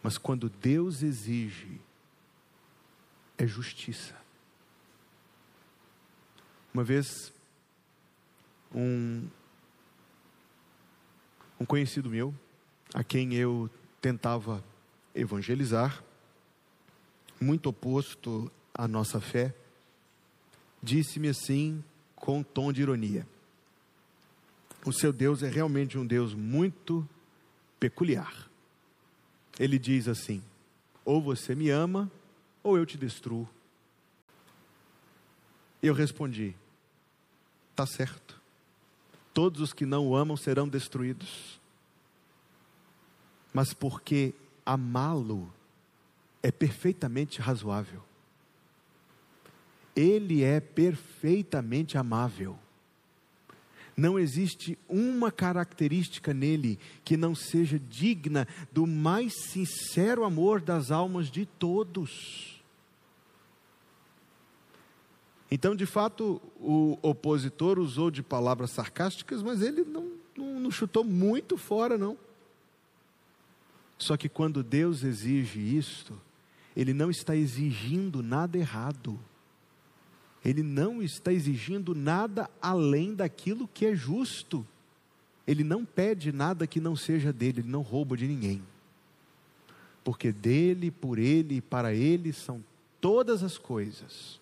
Mas 0.02 0.16
quando 0.16 0.48
Deus 0.48 1.02
exige, 1.02 1.78
é 3.36 3.46
justiça. 3.46 4.16
Uma 6.72 6.84
vez, 6.84 7.34
um, 8.74 9.28
um 11.60 11.66
conhecido 11.66 12.08
meu, 12.08 12.34
a 12.94 13.04
quem 13.04 13.34
eu 13.34 13.70
tentava 14.00 14.64
evangelizar, 15.14 16.02
muito 17.40 17.68
oposto 17.68 18.50
à 18.74 18.88
nossa 18.88 19.20
fé, 19.20 19.54
disse-me 20.82 21.28
assim, 21.28 21.82
com 22.14 22.38
um 22.38 22.42
tom 22.42 22.72
de 22.72 22.82
ironia: 22.82 23.26
O 24.84 24.92
seu 24.92 25.12
Deus 25.12 25.42
é 25.42 25.48
realmente 25.48 25.98
um 25.98 26.06
Deus 26.06 26.34
muito 26.34 27.08
peculiar. 27.78 28.48
Ele 29.58 29.78
diz 29.78 30.08
assim: 30.08 30.42
Ou 31.04 31.20
você 31.20 31.54
me 31.54 31.70
ama, 31.70 32.10
ou 32.62 32.76
eu 32.76 32.86
te 32.86 32.96
destruo. 32.96 33.48
Eu 35.82 35.94
respondi: 35.94 36.54
Está 37.70 37.86
certo. 37.86 38.38
Todos 39.32 39.60
os 39.60 39.72
que 39.72 39.86
não 39.86 40.08
o 40.08 40.16
amam 40.16 40.36
serão 40.36 40.68
destruídos. 40.68 41.57
Mas 43.58 43.74
porque 43.74 44.34
amá-lo 44.64 45.52
é 46.40 46.52
perfeitamente 46.52 47.40
razoável. 47.40 48.00
Ele 49.96 50.44
é 50.44 50.60
perfeitamente 50.60 51.98
amável. 51.98 52.56
Não 53.96 54.16
existe 54.16 54.78
uma 54.88 55.32
característica 55.32 56.32
nele 56.32 56.78
que 57.04 57.16
não 57.16 57.34
seja 57.34 57.80
digna 57.80 58.46
do 58.70 58.86
mais 58.86 59.34
sincero 59.34 60.22
amor 60.22 60.60
das 60.60 60.92
almas 60.92 61.28
de 61.28 61.44
todos. 61.44 62.62
Então, 65.50 65.74
de 65.74 65.84
fato, 65.84 66.40
o 66.60 66.96
opositor 67.02 67.80
usou 67.80 68.08
de 68.08 68.22
palavras 68.22 68.70
sarcásticas, 68.70 69.42
mas 69.42 69.62
ele 69.62 69.82
não, 69.82 70.12
não, 70.36 70.60
não 70.60 70.70
chutou 70.70 71.02
muito 71.02 71.56
fora, 71.56 71.98
não. 71.98 72.16
Só 73.98 74.16
que 74.16 74.28
quando 74.28 74.62
Deus 74.62 75.02
exige 75.02 75.58
isto, 75.58 76.18
Ele 76.76 76.94
não 76.94 77.10
está 77.10 77.34
exigindo 77.34 78.22
nada 78.22 78.56
errado. 78.56 79.18
Ele 80.44 80.62
não 80.62 81.02
está 81.02 81.32
exigindo 81.32 81.94
nada 81.94 82.48
além 82.62 83.14
daquilo 83.14 83.68
que 83.68 83.84
é 83.84 83.94
justo. 83.94 84.66
Ele 85.46 85.64
não 85.64 85.84
pede 85.84 86.30
nada 86.30 86.66
que 86.66 86.80
não 86.80 86.94
seja 86.94 87.32
dele, 87.32 87.60
ele 87.60 87.68
não 87.68 87.82
rouba 87.82 88.16
de 88.16 88.26
ninguém. 88.26 88.62
Porque 90.04 90.30
dele, 90.30 90.90
por 90.90 91.18
ele 91.18 91.56
e 91.56 91.60
para 91.60 91.92
ele 91.92 92.32
são 92.32 92.62
todas 93.00 93.42
as 93.42 93.58
coisas. 93.58 94.40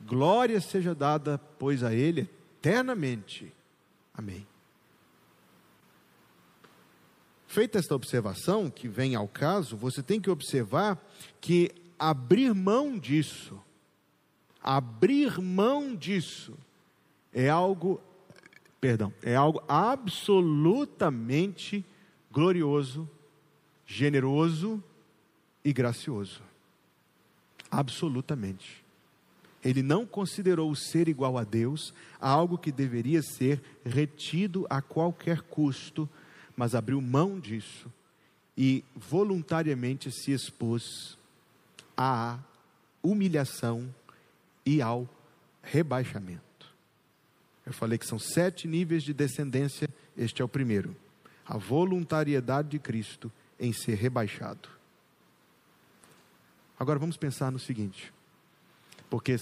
Glória 0.00 0.60
seja 0.60 0.94
dada, 0.94 1.38
pois, 1.58 1.82
a 1.82 1.94
Ele 1.94 2.28
eternamente. 2.58 3.52
Amém. 4.14 4.46
Feita 7.46 7.78
esta 7.78 7.94
observação, 7.94 8.68
que 8.68 8.88
vem 8.88 9.14
ao 9.14 9.28
caso, 9.28 9.76
você 9.76 10.02
tem 10.02 10.20
que 10.20 10.30
observar 10.30 10.98
que 11.40 11.70
abrir 11.98 12.54
mão 12.54 12.98
disso, 12.98 13.58
abrir 14.62 15.40
mão 15.40 15.94
disso, 15.94 16.54
é 17.32 17.48
algo, 17.48 18.00
perdão, 18.80 19.12
é 19.22 19.36
algo 19.36 19.62
absolutamente 19.68 21.84
glorioso, 22.30 23.08
generoso 23.86 24.82
e 25.64 25.72
gracioso. 25.72 26.42
Absolutamente. 27.70 28.84
Ele 29.64 29.82
não 29.82 30.04
considerou 30.06 30.70
o 30.70 30.76
ser 30.76 31.08
igual 31.08 31.38
a 31.38 31.44
Deus 31.44 31.94
algo 32.20 32.58
que 32.58 32.70
deveria 32.70 33.22
ser 33.22 33.60
retido 33.84 34.64
a 34.70 34.80
qualquer 34.80 35.42
custo, 35.42 36.08
mas 36.56 36.74
abriu 36.74 37.00
mão 37.00 37.38
disso 37.38 37.92
e 38.56 38.82
voluntariamente 38.94 40.10
se 40.10 40.32
expôs 40.32 41.18
à 41.96 42.38
humilhação 43.02 43.94
e 44.64 44.80
ao 44.80 45.08
rebaixamento. 45.62 46.42
Eu 47.64 47.72
falei 47.72 47.98
que 47.98 48.06
são 48.06 48.18
sete 48.18 48.66
níveis 48.66 49.02
de 49.02 49.12
descendência, 49.12 49.88
este 50.16 50.40
é 50.40 50.44
o 50.44 50.48
primeiro. 50.48 50.96
A 51.44 51.58
voluntariedade 51.58 52.68
de 52.70 52.78
Cristo 52.78 53.30
em 53.58 53.72
ser 53.72 53.94
rebaixado. 53.94 54.68
Agora 56.78 56.98
vamos 56.98 57.16
pensar 57.16 57.50
no 57.50 57.58
seguinte: 57.58 58.12
porque 59.10 59.36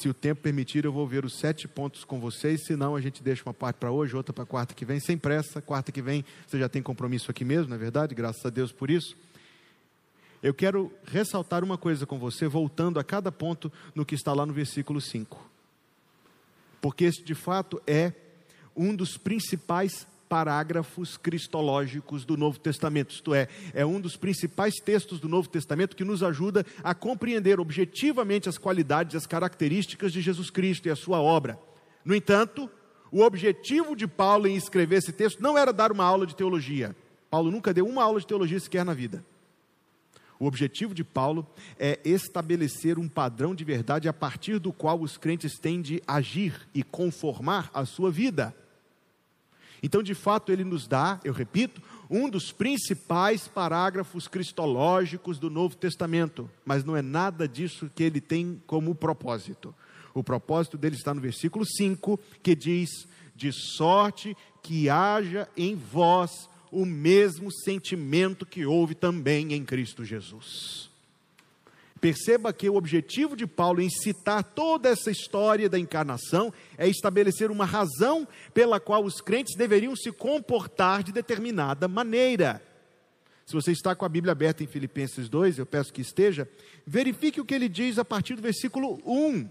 se 0.00 0.08
o 0.08 0.14
tempo 0.14 0.40
permitir, 0.40 0.84
eu 0.84 0.92
vou 0.92 1.06
ver 1.06 1.24
os 1.24 1.38
sete 1.38 1.68
pontos 1.68 2.04
com 2.04 2.18
vocês, 2.18 2.64
senão 2.64 2.96
a 2.96 3.00
gente 3.00 3.22
deixa 3.22 3.42
uma 3.44 3.52
parte 3.52 3.76
para 3.76 3.90
hoje, 3.90 4.16
outra 4.16 4.32
para 4.32 4.46
quarta 4.46 4.74
que 4.74 4.84
vem, 4.84 4.98
sem 4.98 5.18
pressa. 5.18 5.60
Quarta 5.60 5.92
que 5.92 6.00
vem 6.00 6.24
você 6.46 6.58
já 6.58 6.68
tem 6.68 6.82
compromisso 6.82 7.30
aqui 7.30 7.44
mesmo, 7.44 7.68
não 7.68 7.76
é 7.76 7.78
verdade? 7.78 8.14
Graças 8.14 8.44
a 8.44 8.50
Deus 8.50 8.72
por 8.72 8.90
isso. 8.90 9.16
Eu 10.42 10.52
quero 10.52 10.92
ressaltar 11.04 11.62
uma 11.62 11.78
coisa 11.78 12.04
com 12.04 12.18
você, 12.18 12.48
voltando 12.48 12.98
a 12.98 13.04
cada 13.04 13.30
ponto 13.30 13.70
no 13.94 14.04
que 14.04 14.14
está 14.14 14.32
lá 14.32 14.44
no 14.44 14.52
versículo 14.52 15.00
5. 15.00 15.50
Porque 16.80 17.04
este 17.04 17.22
de 17.22 17.34
fato 17.34 17.80
é 17.86 18.12
um 18.74 18.94
dos 18.96 19.16
principais 19.16 20.06
parágrafos 20.32 21.18
cristológicos 21.18 22.24
do 22.24 22.38
Novo 22.38 22.58
Testamento, 22.58 23.10
isto 23.10 23.34
é, 23.34 23.48
é 23.74 23.84
um 23.84 24.00
dos 24.00 24.16
principais 24.16 24.76
textos 24.76 25.20
do 25.20 25.28
Novo 25.28 25.46
Testamento 25.46 25.94
que 25.94 26.04
nos 26.04 26.22
ajuda 26.22 26.64
a 26.82 26.94
compreender 26.94 27.60
objetivamente 27.60 28.48
as 28.48 28.56
qualidades 28.56 29.12
e 29.12 29.18
as 29.18 29.26
características 29.26 30.10
de 30.10 30.22
Jesus 30.22 30.48
Cristo 30.48 30.88
e 30.88 30.90
a 30.90 30.96
sua 30.96 31.20
obra. 31.20 31.58
No 32.02 32.14
entanto, 32.14 32.70
o 33.10 33.20
objetivo 33.20 33.94
de 33.94 34.06
Paulo 34.06 34.46
em 34.46 34.56
escrever 34.56 34.96
esse 34.96 35.12
texto 35.12 35.42
não 35.42 35.58
era 35.58 35.70
dar 35.70 35.92
uma 35.92 36.04
aula 36.04 36.26
de 36.26 36.34
teologia. 36.34 36.96
Paulo 37.28 37.50
nunca 37.50 37.74
deu 37.74 37.86
uma 37.86 38.02
aula 38.02 38.18
de 38.18 38.26
teologia 38.26 38.58
sequer 38.58 38.86
na 38.86 38.94
vida. 38.94 39.22
O 40.40 40.46
objetivo 40.46 40.94
de 40.94 41.04
Paulo 41.04 41.46
é 41.78 42.00
estabelecer 42.06 42.98
um 42.98 43.06
padrão 43.06 43.54
de 43.54 43.64
verdade 43.64 44.08
a 44.08 44.14
partir 44.14 44.58
do 44.58 44.72
qual 44.72 44.98
os 44.98 45.18
crentes 45.18 45.58
têm 45.58 45.82
de 45.82 46.02
agir 46.06 46.66
e 46.74 46.82
conformar 46.82 47.70
a 47.74 47.84
sua 47.84 48.10
vida. 48.10 48.56
Então, 49.82 50.02
de 50.02 50.14
fato, 50.14 50.52
ele 50.52 50.62
nos 50.62 50.86
dá, 50.86 51.18
eu 51.24 51.32
repito, 51.32 51.82
um 52.08 52.28
dos 52.28 52.52
principais 52.52 53.48
parágrafos 53.48 54.28
cristológicos 54.28 55.38
do 55.38 55.50
Novo 55.50 55.74
Testamento, 55.74 56.48
mas 56.64 56.84
não 56.84 56.96
é 56.96 57.02
nada 57.02 57.48
disso 57.48 57.90
que 57.94 58.02
ele 58.02 58.20
tem 58.20 58.62
como 58.66 58.94
propósito. 58.94 59.74
O 60.14 60.22
propósito 60.22 60.78
dele 60.78 60.94
está 60.94 61.12
no 61.12 61.20
versículo 61.20 61.64
5, 61.64 62.20
que 62.42 62.54
diz: 62.54 63.08
De 63.34 63.50
sorte 63.50 64.36
que 64.62 64.88
haja 64.88 65.48
em 65.56 65.74
vós 65.74 66.48
o 66.70 66.86
mesmo 66.86 67.50
sentimento 67.50 68.46
que 68.46 68.64
houve 68.64 68.94
também 68.94 69.52
em 69.52 69.64
Cristo 69.64 70.04
Jesus. 70.04 70.91
Perceba 72.02 72.52
que 72.52 72.68
o 72.68 72.74
objetivo 72.74 73.36
de 73.36 73.46
Paulo 73.46 73.80
em 73.80 73.88
citar 73.88 74.42
toda 74.42 74.88
essa 74.88 75.08
história 75.08 75.68
da 75.68 75.78
encarnação 75.78 76.52
é 76.76 76.88
estabelecer 76.88 77.48
uma 77.48 77.64
razão 77.64 78.26
pela 78.52 78.80
qual 78.80 79.04
os 79.04 79.20
crentes 79.20 79.56
deveriam 79.56 79.94
se 79.94 80.10
comportar 80.10 81.04
de 81.04 81.12
determinada 81.12 81.86
maneira. 81.86 82.60
Se 83.46 83.54
você 83.54 83.70
está 83.70 83.94
com 83.94 84.04
a 84.04 84.08
Bíblia 84.08 84.32
aberta 84.32 84.64
em 84.64 84.66
Filipenses 84.66 85.28
2, 85.28 85.60
eu 85.60 85.64
peço 85.64 85.92
que 85.92 86.00
esteja, 86.00 86.50
verifique 86.84 87.40
o 87.40 87.44
que 87.44 87.54
ele 87.54 87.68
diz 87.68 88.00
a 88.00 88.04
partir 88.04 88.34
do 88.34 88.42
versículo 88.42 89.00
1. 89.06 89.48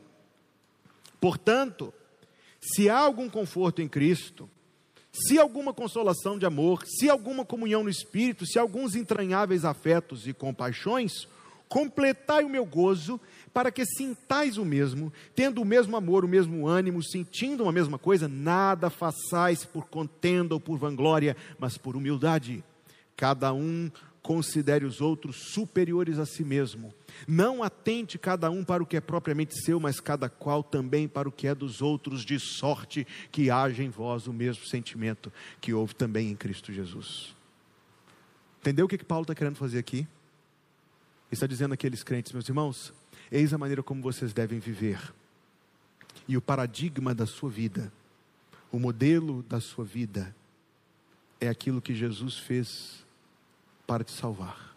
Portanto, 1.22 1.94
se 2.60 2.90
há 2.90 2.98
algum 2.98 3.30
conforto 3.30 3.82
em 3.82 3.88
Cristo, 3.88 4.50
se 5.10 5.40
alguma 5.40 5.74
consolação 5.74 6.38
de 6.38 6.46
amor, 6.46 6.84
se 6.86 7.10
alguma 7.10 7.46
comunhão 7.46 7.82
no 7.82 7.90
Espírito, 7.90 8.46
se 8.46 8.60
alguns 8.60 8.94
entranháveis 8.94 9.64
afetos 9.64 10.28
e 10.28 10.34
compaixões, 10.34 11.30
completai 11.72 12.44
o 12.44 12.50
meu 12.50 12.66
gozo, 12.66 13.18
para 13.54 13.72
que 13.72 13.86
sintais 13.86 14.58
o 14.58 14.66
mesmo, 14.66 15.12
tendo 15.34 15.62
o 15.62 15.66
mesmo 15.66 15.96
amor, 15.96 16.26
o 16.26 16.28
mesmo 16.28 16.68
ânimo, 16.68 17.02
sentindo 17.02 17.64
uma 17.64 17.72
mesma 17.72 17.98
coisa, 17.98 18.28
nada 18.28 18.90
façais 18.90 19.64
por 19.64 19.88
contenda 19.88 20.54
ou 20.54 20.60
por 20.60 20.78
vanglória, 20.78 21.34
mas 21.58 21.78
por 21.78 21.96
humildade, 21.96 22.62
cada 23.16 23.54
um 23.54 23.90
considere 24.22 24.84
os 24.84 25.00
outros 25.00 25.54
superiores 25.54 26.20
a 26.20 26.26
si 26.26 26.44
mesmo. 26.44 26.94
Não 27.26 27.64
atente 27.64 28.20
cada 28.20 28.52
um 28.52 28.66
para 28.66 28.84
o 28.84 28.86
que 28.86 28.98
é 28.98 29.02
propriamente 29.02 29.58
seu, 29.64 29.80
mas 29.80 30.02
cada 30.02 30.28
qual 30.28 30.62
também 30.62 31.08
para 31.08 31.30
o 31.30 31.32
que 31.32 31.48
é 31.48 31.56
dos 31.56 31.82
outros, 31.82 32.26
de 32.26 32.38
sorte 32.38 33.08
que 33.32 33.50
haja 33.50 33.82
em 33.82 33.90
vós 33.90 34.28
o 34.28 34.34
mesmo 34.34 34.66
sentimento 34.66 35.32
que 35.62 35.74
houve 35.74 35.96
também 35.96 36.32
em 36.32 36.36
Cristo 36.36 36.74
Jesus. 36.74 37.34
Entendeu 38.60 38.88
o 38.88 38.90
que 38.90 38.98
Paulo 39.06 39.24
está 39.24 39.34
querendo 39.34 39.56
fazer 39.56 39.80
aqui? 39.80 40.06
Está 41.32 41.48
dizendo 41.48 41.74
àqueles 41.74 42.04
crentes, 42.04 42.34
meus 42.34 42.48
irmãos, 42.48 42.94
eis 43.32 43.54
a 43.54 43.58
maneira 43.58 43.82
como 43.82 44.02
vocês 44.02 44.34
devem 44.34 44.60
viver, 44.60 45.14
e 46.28 46.36
o 46.36 46.42
paradigma 46.42 47.16
da 47.16 47.26
sua 47.26 47.50
vida, 47.50 47.92
o 48.72 48.78
modelo 48.78 49.42
da 49.44 49.62
sua 49.62 49.86
vida, 49.86 50.36
é 51.40 51.48
aquilo 51.48 51.82
que 51.82 51.96
Jesus 51.96 52.38
fez 52.38 53.06
para 53.88 54.04
te 54.04 54.12
salvar. 54.12 54.76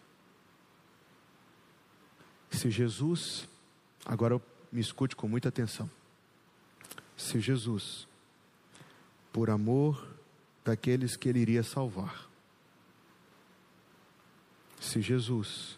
Se 2.49 2.71
Jesus, 2.71 3.47
agora 4.05 4.41
me 4.71 4.79
escute 4.79 5.15
com 5.15 5.27
muita 5.27 5.49
atenção. 5.49 5.89
Se 7.17 7.39
Jesus, 7.39 8.07
por 9.31 9.49
amor 9.49 10.07
daqueles 10.63 11.17
que 11.17 11.29
ele 11.29 11.39
iria 11.39 11.63
salvar, 11.63 12.29
se 14.79 15.01
Jesus, 15.01 15.77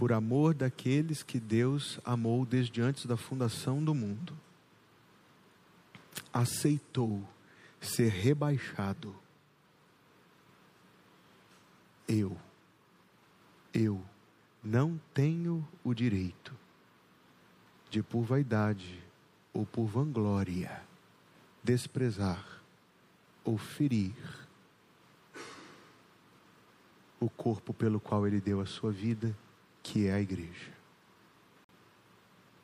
por 0.00 0.14
amor 0.14 0.54
daqueles 0.54 1.22
que 1.22 1.38
Deus 1.38 2.00
amou 2.02 2.46
desde 2.46 2.80
antes 2.80 3.04
da 3.04 3.18
fundação 3.18 3.84
do 3.84 3.94
mundo, 3.94 4.34
aceitou 6.32 7.22
ser 7.82 8.08
rebaixado, 8.08 9.14
eu 12.08 12.34
eu 13.74 14.02
não 14.64 14.98
tenho 15.12 15.68
o 15.84 15.92
direito 15.92 16.56
de, 17.90 18.02
por 18.02 18.22
vaidade 18.22 19.04
ou 19.52 19.66
por 19.66 19.84
vanglória, 19.84 20.82
desprezar 21.62 22.62
ou 23.44 23.58
ferir 23.58 24.16
o 27.20 27.28
corpo 27.28 27.74
pelo 27.74 28.00
qual 28.00 28.26
ele 28.26 28.40
deu 28.40 28.62
a 28.62 28.66
sua 28.66 28.90
vida, 28.90 29.36
que 29.82 30.06
é 30.06 30.14
a 30.14 30.20
igreja. 30.20 30.72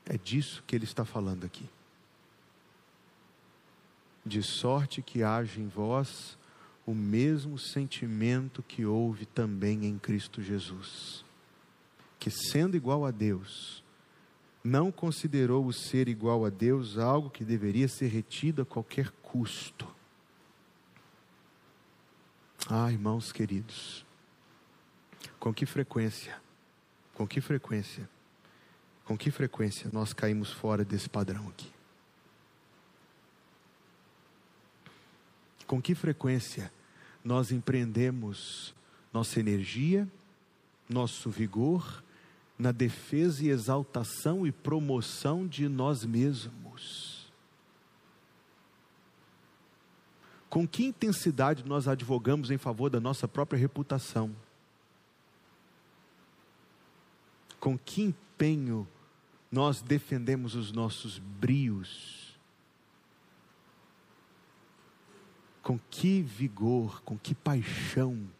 É 0.04 0.16
disso 0.16 0.62
que 0.66 0.76
ele 0.76 0.84
está 0.84 1.04
falando 1.04 1.44
aqui. 1.44 1.68
De 4.24 4.42
sorte 4.42 5.02
que 5.02 5.22
haja 5.22 5.60
em 5.60 5.68
vós 5.68 6.38
o 6.86 6.94
mesmo 6.94 7.58
sentimento 7.58 8.62
que 8.62 8.86
houve 8.86 9.26
também 9.26 9.86
em 9.86 9.98
Cristo 9.98 10.40
Jesus, 10.40 11.24
que 12.18 12.30
sendo 12.30 12.76
igual 12.76 13.04
a 13.04 13.10
Deus, 13.10 13.82
não 14.62 14.92
considerou 14.92 15.66
o 15.66 15.72
ser 15.72 16.08
igual 16.08 16.44
a 16.44 16.50
Deus 16.50 16.96
algo 16.96 17.30
que 17.30 17.44
deveria 17.44 17.88
ser 17.88 18.08
retido 18.08 18.62
a 18.62 18.66
qualquer 18.66 19.10
custo. 19.22 19.86
Ah, 22.68 22.90
irmãos 22.90 23.32
queridos, 23.32 24.04
com 25.38 25.54
que 25.54 25.66
frequência, 25.66 26.40
com 27.16 27.26
que 27.26 27.40
frequência, 27.40 28.06
com 29.06 29.16
que 29.16 29.30
frequência 29.30 29.88
nós 29.90 30.12
caímos 30.12 30.52
fora 30.52 30.84
desse 30.84 31.08
padrão 31.08 31.48
aqui? 31.48 31.72
Com 35.66 35.80
que 35.80 35.94
frequência 35.94 36.70
nós 37.24 37.50
empreendemos 37.50 38.74
nossa 39.14 39.40
energia, 39.40 40.06
nosso 40.86 41.30
vigor 41.30 42.04
na 42.58 42.70
defesa 42.70 43.42
e 43.42 43.48
exaltação 43.48 44.46
e 44.46 44.52
promoção 44.52 45.46
de 45.46 45.68
nós 45.68 46.04
mesmos. 46.04 47.32
Com 50.50 50.68
que 50.68 50.84
intensidade 50.84 51.64
nós 51.64 51.88
advogamos 51.88 52.50
em 52.50 52.58
favor 52.58 52.90
da 52.90 53.00
nossa 53.00 53.26
própria 53.26 53.58
reputação? 53.58 54.36
Com 57.66 57.76
que 57.76 58.00
empenho 58.00 58.86
nós 59.50 59.82
defendemos 59.82 60.54
os 60.54 60.70
nossos 60.70 61.18
brios? 61.18 62.26
com 65.66 65.80
que 65.90 66.22
vigor, 66.22 67.02
com 67.02 67.18
que 67.18 67.34
paixão 67.34 68.30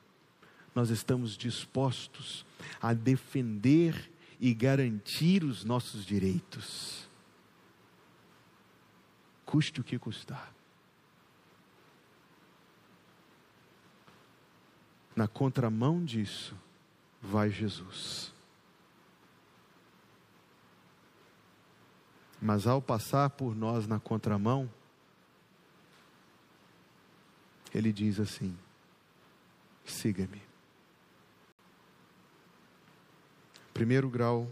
nós 0.72 0.90
estamos 0.90 1.36
dispostos 1.36 2.46
a 2.80 2.94
defender 2.94 4.12
e 4.38 4.54
garantir 4.54 5.42
os 5.42 5.64
nossos 5.64 6.06
direitos, 6.06 7.10
custe 9.44 9.80
o 9.80 9.84
que 9.84 9.98
custar. 9.98 10.54
Na 15.16 15.26
contramão 15.26 16.04
disso, 16.04 16.54
vai 17.20 17.50
Jesus. 17.50 18.35
Mas 22.40 22.66
ao 22.66 22.82
passar 22.82 23.30
por 23.30 23.54
nós 23.54 23.86
na 23.86 23.98
contramão, 23.98 24.70
ele 27.74 27.92
diz 27.92 28.20
assim: 28.20 28.56
siga-me. 29.84 30.42
Primeiro 33.72 34.08
grau 34.08 34.50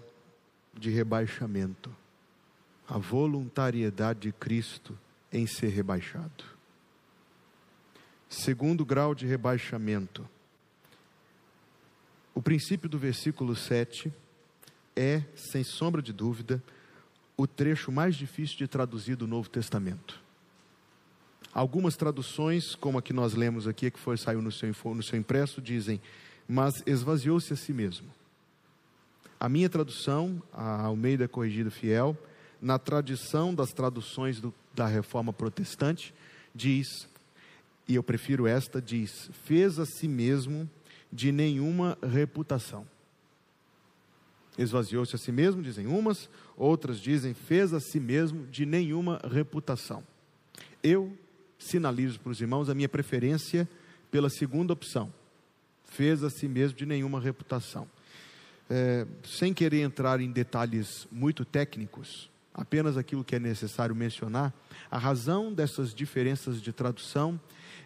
de 0.75 0.91
rebaixamento, 0.91 1.95
a 2.87 2.99
voluntariedade 2.99 4.21
de 4.21 4.33
Cristo 4.33 4.99
em 5.33 5.47
ser 5.47 5.69
rebaixado. 5.69 6.45
Segundo 8.29 8.85
grau 8.85 9.15
de 9.15 9.27
rebaixamento, 9.27 10.29
o 12.35 12.43
princípio 12.43 12.89
do 12.89 12.99
versículo 12.99 13.55
7 13.55 14.13
é, 14.97 15.23
sem 15.35 15.63
sombra 15.65 16.03
de 16.03 16.13
dúvida, 16.13 16.63
o 17.37 17.47
trecho 17.47 17.91
mais 17.91 18.15
difícil 18.15 18.57
de 18.57 18.69
traduzir 18.69 19.17
do 19.17 19.27
Novo 19.27 19.49
Testamento. 19.49 20.23
Algumas 21.53 21.97
traduções, 21.97 22.75
como 22.75 22.99
a 22.99 23.03
que 23.03 23.13
nós 23.13 23.35
lemos 23.35 23.69
aqui, 23.69 23.91
que 23.91 23.99
foi, 23.99 24.17
saiu 24.17 24.43
no 24.43 24.51
seu, 24.51 24.73
no 24.87 25.03
seu 25.03 25.19
impresso, 25.19 25.63
dizem, 25.63 26.01
mas 26.49 26.83
esvaziou-se 26.87 27.53
a 27.53 27.57
si 27.57 27.73
mesmo. 27.73 28.09
A 29.39 29.49
minha 29.49 29.69
tradução, 29.69 30.43
a 30.53 30.83
Almeida 30.83 31.29
Corrigida 31.29 31.71
Fiel, 31.71 32.17
na 32.61 32.79
tradição 32.79 33.55
das 33.55 33.73
traduções 33.73 34.41
do, 34.41 34.55
da 34.75 34.87
Reforma 34.87 35.33
Protestante, 35.33 36.15
diz, 36.55 37.09
e 37.87 37.95
eu 37.95 38.03
prefiro 38.03 38.47
esta, 38.47 38.81
diz: 38.81 39.31
fez 39.45 39.79
a 39.79 39.85
si 39.85 40.09
mesmo 40.09 40.69
de 41.13 41.31
nenhuma 41.31 41.99
reputação. 42.03 42.87
Esvaziou-se 44.57 45.15
a 45.15 45.19
si 45.19 45.33
mesmo, 45.33 45.63
dizem 45.63 45.87
umas, 45.87 46.29
outras 46.57 47.01
dizem 47.01 47.35
fez 47.35 47.73
a 47.73 47.81
si 47.81 47.99
mesmo 47.99 48.47
de 48.47 48.65
nenhuma 48.65 49.21
reputação. 49.31 50.05
Eu 50.83 51.17
sinalizo 51.59 52.21
para 52.21 52.31
os 52.31 52.41
irmãos 52.41 52.69
a 52.69 52.75
minha 52.75 52.89
preferência 52.89 53.69
pela 54.11 54.31
segunda 54.31 54.73
opção. 54.73 55.13
Fez 55.85 56.23
a 56.23 56.31
si 56.31 56.47
mesmo 56.47 56.77
de 56.77 56.87
nenhuma 56.87 57.21
reputação. 57.21 57.89
É, 58.71 59.07
sem 59.25 59.53
querer 59.53 59.83
entrar 59.83 60.21
em 60.21 60.31
detalhes 60.31 61.07
muito 61.11 61.45
técnicos, 61.45 62.31
apenas 62.53 62.97
aquilo 62.97 63.25
que 63.25 63.35
é 63.35 63.39
necessário 63.39 63.95
mencionar, 63.95 64.55
a 64.91 64.99
razão 64.99 65.53
dessas 65.53 65.93
diferenças 65.93 66.63
de 66.63 66.73
tradução 66.73 67.39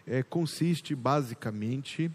é, 0.05 0.23
consiste 0.23 0.95
basicamente 0.95 2.11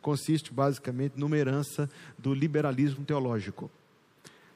consiste 0.00 0.52
basicamente 0.52 1.14
numa 1.16 1.36
herança 1.36 1.88
do 2.18 2.34
liberalismo 2.34 3.04
teológico. 3.04 3.70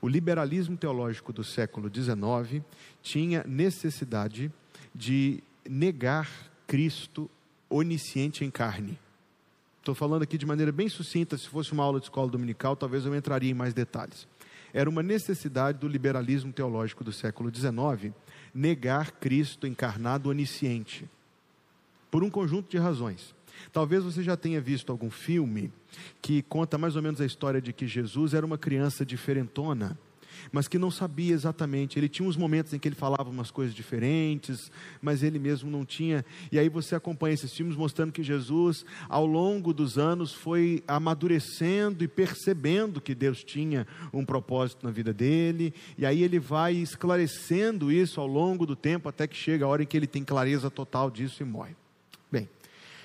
O 0.00 0.08
liberalismo 0.08 0.76
teológico 0.76 1.32
do 1.32 1.44
século 1.44 1.88
XIX 1.88 2.62
tinha 3.02 3.44
necessidade 3.46 4.50
de 4.94 5.42
negar 5.68 6.28
Cristo 6.66 7.30
onisciente 7.70 8.44
em 8.44 8.50
carne. 8.50 8.98
Estou 9.78 9.94
falando 9.94 10.22
aqui 10.22 10.38
de 10.38 10.46
maneira 10.46 10.70
bem 10.70 10.88
sucinta, 10.88 11.36
se 11.36 11.48
fosse 11.48 11.72
uma 11.72 11.82
aula 11.82 11.98
de 11.98 12.06
escola 12.06 12.30
dominical, 12.30 12.76
talvez 12.76 13.04
eu 13.04 13.14
entraria 13.14 13.50
em 13.50 13.54
mais 13.54 13.74
detalhes. 13.74 14.26
Era 14.72 14.88
uma 14.88 15.02
necessidade 15.02 15.78
do 15.78 15.88
liberalismo 15.88 16.52
teológico 16.52 17.04
do 17.04 17.12
século 17.12 17.54
XIX 17.54 18.14
negar 18.54 19.12
Cristo 19.12 19.66
encarnado 19.66 20.30
onisciente, 20.30 21.08
por 22.10 22.22
um 22.22 22.30
conjunto 22.30 22.70
de 22.70 22.78
razões. 22.78 23.34
Talvez 23.72 24.02
você 24.02 24.22
já 24.22 24.36
tenha 24.36 24.60
visto 24.60 24.90
algum 24.90 25.10
filme 25.10 25.72
que 26.20 26.42
conta 26.42 26.78
mais 26.78 26.96
ou 26.96 27.02
menos 27.02 27.20
a 27.20 27.26
história 27.26 27.60
de 27.60 27.72
que 27.72 27.86
Jesus 27.86 28.34
era 28.34 28.46
uma 28.46 28.58
criança 28.58 29.04
diferentona 29.04 29.98
mas 30.50 30.68
que 30.68 30.78
não 30.78 30.90
sabia 30.90 31.34
exatamente. 31.34 31.98
Ele 31.98 32.08
tinha 32.08 32.28
uns 32.28 32.36
momentos 32.36 32.72
em 32.72 32.78
que 32.78 32.88
ele 32.88 32.94
falava 32.94 33.28
umas 33.28 33.50
coisas 33.50 33.74
diferentes, 33.74 34.70
mas 35.00 35.22
ele 35.22 35.38
mesmo 35.38 35.70
não 35.70 35.84
tinha. 35.84 36.24
E 36.50 36.58
aí 36.58 36.68
você 36.68 36.94
acompanha 36.94 37.34
esses 37.34 37.52
filmes 37.52 37.76
mostrando 37.76 38.12
que 38.12 38.22
Jesus, 38.22 38.84
ao 39.08 39.26
longo 39.26 39.72
dos 39.72 39.98
anos, 39.98 40.32
foi 40.32 40.82
amadurecendo 40.86 42.02
e 42.02 42.08
percebendo 42.08 43.00
que 43.00 43.14
Deus 43.14 43.44
tinha 43.44 43.86
um 44.12 44.24
propósito 44.24 44.84
na 44.84 44.90
vida 44.90 45.12
dele, 45.12 45.74
e 45.98 46.06
aí 46.06 46.22
ele 46.22 46.38
vai 46.38 46.74
esclarecendo 46.74 47.92
isso 47.92 48.20
ao 48.20 48.26
longo 48.26 48.64
do 48.64 48.74
tempo, 48.74 49.08
até 49.08 49.26
que 49.26 49.36
chega 49.36 49.64
a 49.64 49.68
hora 49.68 49.82
em 49.82 49.86
que 49.86 49.96
ele 49.96 50.06
tem 50.06 50.24
clareza 50.24 50.70
total 50.70 51.10
disso 51.10 51.42
e 51.42 51.46
morre. 51.46 51.74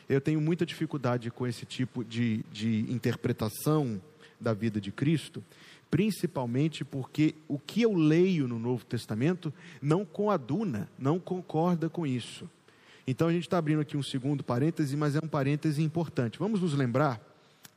Eu 0.10 0.22
tenho 0.22 0.40
muita 0.40 0.66
dificuldade 0.66 1.30
com 1.30 1.46
esse 1.46 1.66
tipo 1.66 2.04
de, 2.04 2.44
de 2.52 2.86
interpretação 2.92 4.02
da 4.40 4.54
vida 4.54 4.80
de 4.80 4.92
Cristo, 4.92 5.44
principalmente 5.92 6.86
porque 6.86 7.36
o 7.48 7.60
que 7.60 7.82
eu 7.82 7.94
leio 7.94 8.48
no 8.48 8.60
Novo 8.60 8.86
Testamento 8.86 9.54
não 9.82 10.06
coaduna, 10.06 10.90
não 10.98 11.20
concorda 11.20 11.90
com 11.90 12.06
isso. 12.06 12.50
Então 13.06 13.28
a 13.28 13.32
gente 13.32 13.44
está 13.44 13.58
abrindo 13.58 13.82
aqui 13.82 13.98
um 13.98 14.04
segundo 14.04 14.44
parêntese, 14.44 14.96
mas 14.96 15.16
é 15.16 15.20
um 15.24 15.28
parêntese 15.28 15.82
importante. 15.82 16.40
Vamos 16.40 16.62
nos 16.62 16.74
lembrar 16.74 17.22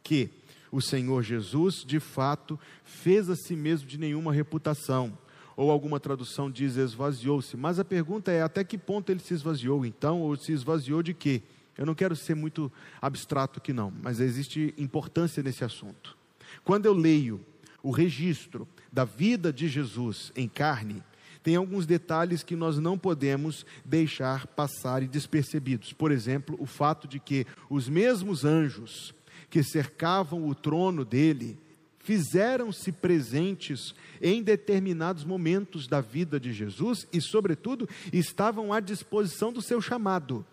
que 0.02 0.30
o 0.72 0.80
Senhor 0.80 1.22
Jesus, 1.22 1.84
de 1.84 1.98
fato, 1.98 2.58
fez 2.84 3.28
a 3.28 3.36
si 3.36 3.56
mesmo 3.56 3.88
de 3.88 3.98
nenhuma 3.98 4.32
reputação. 4.32 5.16
Ou 5.56 5.70
alguma 5.70 6.00
tradução 6.00 6.50
diz 6.50 6.76
esvaziou-se. 6.76 7.56
Mas 7.56 7.78
a 7.78 7.84
pergunta 7.84 8.30
é 8.30 8.42
até 8.42 8.64
que 8.64 8.78
ponto 8.78 9.10
ele 9.10 9.20
se 9.20 9.34
esvaziou 9.34 9.84
então, 9.84 10.20
ou 10.20 10.36
se 10.36 10.52
esvaziou 10.52 11.02
de 11.02 11.12
quê? 11.12 11.42
Eu 11.76 11.86
não 11.86 11.94
quero 11.94 12.14
ser 12.14 12.34
muito 12.34 12.70
abstrato 13.00 13.58
aqui 13.58 13.72
não, 13.72 13.92
mas 14.02 14.20
existe 14.20 14.74
importância 14.76 15.42
nesse 15.42 15.64
assunto. 15.64 16.16
Quando 16.64 16.86
eu 16.86 16.92
leio 16.92 17.40
o 17.82 17.90
registro 17.90 18.68
da 18.92 19.04
vida 19.04 19.52
de 19.52 19.68
Jesus 19.68 20.32
em 20.36 20.48
carne, 20.48 21.02
tem 21.42 21.56
alguns 21.56 21.86
detalhes 21.86 22.42
que 22.42 22.54
nós 22.54 22.78
não 22.78 22.98
podemos 22.98 23.64
deixar 23.84 24.46
passar 24.46 25.00
despercebidos. 25.06 25.92
Por 25.92 26.12
exemplo, 26.12 26.56
o 26.58 26.66
fato 26.66 27.08
de 27.08 27.18
que 27.18 27.46
os 27.68 27.88
mesmos 27.88 28.44
anjos 28.44 29.14
que 29.48 29.62
cercavam 29.62 30.46
o 30.46 30.54
trono 30.54 31.04
dele 31.04 31.58
fizeram-se 31.98 32.92
presentes 32.92 33.94
em 34.20 34.42
determinados 34.42 35.24
momentos 35.24 35.86
da 35.86 36.00
vida 36.00 36.38
de 36.40 36.52
Jesus 36.52 37.06
e, 37.12 37.20
sobretudo, 37.20 37.88
estavam 38.12 38.72
à 38.72 38.80
disposição 38.80 39.52
do 39.52 39.62
seu 39.62 39.80
chamado. 39.80 40.44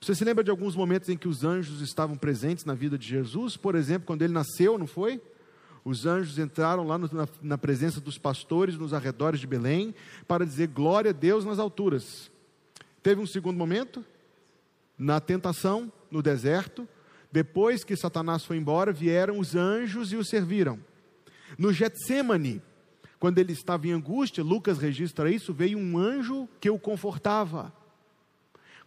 Você 0.00 0.14
se 0.14 0.24
lembra 0.24 0.44
de 0.44 0.50
alguns 0.50 0.76
momentos 0.76 1.08
em 1.08 1.16
que 1.16 1.28
os 1.28 1.44
anjos 1.44 1.80
estavam 1.80 2.16
presentes 2.16 2.64
na 2.64 2.74
vida 2.74 2.96
de 2.96 3.06
Jesus? 3.06 3.56
Por 3.56 3.74
exemplo, 3.74 4.06
quando 4.06 4.22
ele 4.22 4.32
nasceu, 4.32 4.78
não 4.78 4.86
foi? 4.86 5.20
Os 5.84 6.06
anjos 6.06 6.38
entraram 6.38 6.86
lá 6.86 6.96
no, 6.96 7.08
na, 7.12 7.28
na 7.42 7.58
presença 7.58 8.00
dos 8.00 8.18
pastores 8.18 8.76
nos 8.76 8.94
arredores 8.94 9.40
de 9.40 9.46
Belém 9.46 9.94
para 10.26 10.46
dizer 10.46 10.68
glória 10.68 11.10
a 11.10 11.14
Deus 11.14 11.44
nas 11.44 11.58
alturas. 11.58 12.30
Teve 13.02 13.20
um 13.20 13.26
segundo 13.26 13.56
momento, 13.56 14.04
na 14.96 15.20
tentação, 15.20 15.92
no 16.10 16.22
deserto. 16.22 16.86
Depois 17.30 17.84
que 17.84 17.96
Satanás 17.96 18.44
foi 18.44 18.56
embora, 18.56 18.92
vieram 18.92 19.38
os 19.38 19.54
anjos 19.54 20.12
e 20.12 20.16
o 20.16 20.24
serviram. 20.24 20.78
No 21.56 21.72
Getsemane, 21.72 22.62
quando 23.18 23.38
ele 23.38 23.52
estava 23.52 23.86
em 23.86 23.92
angústia, 23.92 24.44
Lucas 24.44 24.78
registra 24.78 25.30
isso, 25.30 25.52
veio 25.52 25.78
um 25.78 25.98
anjo 25.98 26.48
que 26.60 26.70
o 26.70 26.78
confortava. 26.78 27.72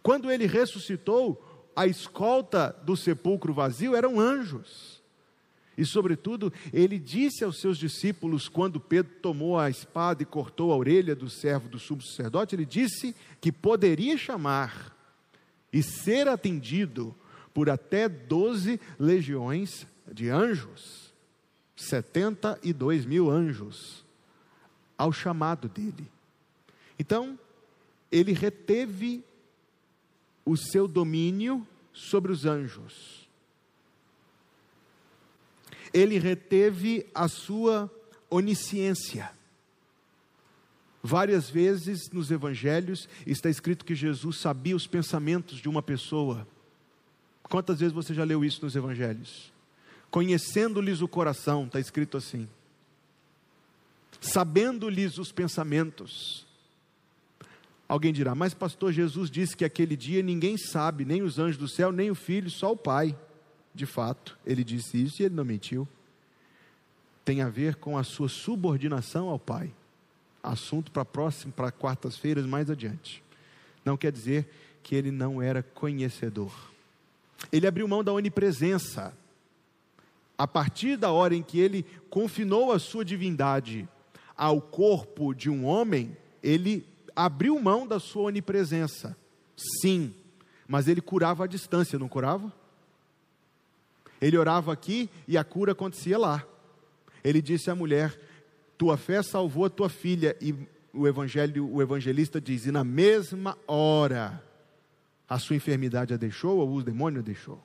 Quando 0.02 0.30
ele 0.30 0.46
ressuscitou, 0.46 1.70
a 1.74 1.86
escolta 1.86 2.76
do 2.84 2.96
sepulcro 2.96 3.54
vazio 3.54 3.94
eram 3.94 4.18
anjos. 4.20 5.00
E, 5.76 5.86
sobretudo, 5.86 6.52
ele 6.72 6.98
disse 6.98 7.42
aos 7.44 7.58
seus 7.60 7.78
discípulos, 7.78 8.48
quando 8.48 8.78
Pedro 8.78 9.14
tomou 9.22 9.58
a 9.58 9.70
espada 9.70 10.22
e 10.22 10.26
cortou 10.26 10.70
a 10.72 10.76
orelha 10.76 11.14
do 11.16 11.30
servo 11.30 11.68
do 11.68 11.78
sumo 11.78 12.02
sacerdote, 12.02 12.54
ele 12.54 12.66
disse 12.66 13.16
que 13.40 13.50
poderia 13.50 14.18
chamar 14.18 14.94
e 15.72 15.82
ser 15.82 16.28
atendido 16.28 17.14
por 17.54 17.70
até 17.70 18.08
doze 18.08 18.78
legiões 18.98 19.86
de 20.12 20.28
anjos, 20.28 21.12
72 21.74 23.06
mil 23.06 23.30
anjos, 23.30 24.04
ao 24.96 25.12
chamado 25.12 25.68
dele. 25.68 26.10
Então, 26.98 27.38
ele 28.10 28.32
reteve 28.32 29.24
o 30.44 30.56
seu 30.56 30.88
domínio 30.88 31.66
sobre 31.92 32.32
os 32.32 32.44
anjos. 32.44 33.28
Ele 35.92 36.18
reteve 36.18 37.06
a 37.14 37.28
sua 37.28 37.90
onisciência. 38.30 39.30
Várias 41.02 41.50
vezes 41.50 42.10
nos 42.12 42.30
evangelhos 42.30 43.08
está 43.26 43.50
escrito 43.50 43.84
que 43.84 43.94
Jesus 43.94 44.36
sabia 44.36 44.76
os 44.76 44.86
pensamentos 44.86 45.58
de 45.58 45.68
uma 45.68 45.82
pessoa. 45.82 46.46
Quantas 47.42 47.80
vezes 47.80 47.92
você 47.92 48.14
já 48.14 48.24
leu 48.24 48.44
isso 48.44 48.64
nos 48.64 48.76
evangelhos? 48.76 49.52
Conhecendo-lhes 50.10 51.00
o 51.00 51.08
coração, 51.08 51.64
está 51.64 51.80
escrito 51.80 52.16
assim. 52.16 52.48
Sabendo-lhes 54.20 55.18
os 55.18 55.32
pensamentos. 55.32 56.46
Alguém 57.92 58.10
dirá, 58.10 58.34
mas 58.34 58.54
pastor, 58.54 58.90
Jesus 58.90 59.30
disse 59.30 59.54
que 59.54 59.66
aquele 59.66 59.98
dia 59.98 60.22
ninguém 60.22 60.56
sabe, 60.56 61.04
nem 61.04 61.20
os 61.20 61.38
anjos 61.38 61.58
do 61.58 61.68
céu, 61.68 61.92
nem 61.92 62.10
o 62.10 62.14
filho, 62.14 62.48
só 62.48 62.72
o 62.72 62.76
Pai. 62.76 63.14
De 63.74 63.84
fato, 63.84 64.38
ele 64.46 64.64
disse 64.64 64.96
isso 64.96 65.20
e 65.20 65.26
ele 65.26 65.34
não 65.34 65.44
mentiu. 65.44 65.86
Tem 67.22 67.42
a 67.42 67.50
ver 67.50 67.76
com 67.76 67.98
a 67.98 68.02
sua 68.02 68.30
subordinação 68.30 69.28
ao 69.28 69.38
Pai. 69.38 69.70
Assunto 70.42 70.90
para 70.90 71.04
próximo, 71.04 71.52
para 71.52 71.70
quartas-feiras 71.70 72.46
mais 72.46 72.70
adiante. 72.70 73.22
Não 73.84 73.98
quer 73.98 74.10
dizer 74.10 74.48
que 74.82 74.94
ele 74.94 75.10
não 75.10 75.42
era 75.42 75.62
conhecedor. 75.62 76.50
Ele 77.52 77.66
abriu 77.66 77.86
mão 77.86 78.02
da 78.02 78.14
onipresença. 78.14 79.12
A 80.38 80.48
partir 80.48 80.96
da 80.96 81.12
hora 81.12 81.34
em 81.34 81.42
que 81.42 81.60
ele 81.60 81.84
confinou 82.08 82.72
a 82.72 82.78
sua 82.78 83.04
divindade 83.04 83.86
ao 84.34 84.62
corpo 84.62 85.34
de 85.34 85.50
um 85.50 85.66
homem, 85.66 86.16
ele 86.42 86.90
abriu 87.14 87.60
mão 87.60 87.86
da 87.86 87.98
sua 87.98 88.24
onipresença. 88.24 89.16
Sim, 89.56 90.14
mas 90.66 90.88
ele 90.88 91.00
curava 91.00 91.44
à 91.44 91.46
distância, 91.46 91.98
não 91.98 92.08
curava? 92.08 92.52
Ele 94.20 94.38
orava 94.38 94.72
aqui 94.72 95.10
e 95.26 95.36
a 95.36 95.44
cura 95.44 95.72
acontecia 95.72 96.16
lá. 96.16 96.46
Ele 97.24 97.42
disse 97.42 97.70
à 97.70 97.74
mulher: 97.74 98.18
Tua 98.78 98.96
fé 98.96 99.22
salvou 99.22 99.64
a 99.64 99.70
tua 99.70 99.88
filha. 99.88 100.36
E 100.40 100.54
o 100.92 101.08
evangelho, 101.08 101.68
o 101.68 101.82
evangelista 101.82 102.40
diz: 102.40 102.66
E 102.66 102.70
na 102.70 102.84
mesma 102.84 103.58
hora 103.66 104.42
a 105.28 105.38
sua 105.38 105.56
enfermidade 105.56 106.12
a 106.12 106.16
deixou 106.16 106.58
ou 106.58 106.74
o 106.74 106.82
demônio 106.82 107.20
a 107.20 107.22
deixou. 107.22 107.62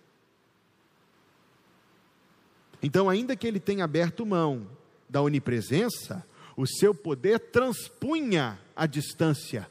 Então, 2.82 3.10
ainda 3.10 3.36
que 3.36 3.48
ele 3.48 3.60
tenha 3.60 3.84
aberto 3.84 4.26
mão 4.26 4.68
da 5.10 5.22
onipresença, 5.22 6.26
o 6.58 6.65
seu 6.65 6.93
poder 6.93 7.39
transpunha 7.39 8.60
a 8.76 8.88
distância. 8.88 9.70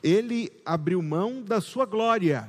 Ele 0.00 0.50
abriu 0.64 1.02
mão 1.02 1.42
da 1.42 1.60
sua 1.60 1.84
glória. 1.84 2.48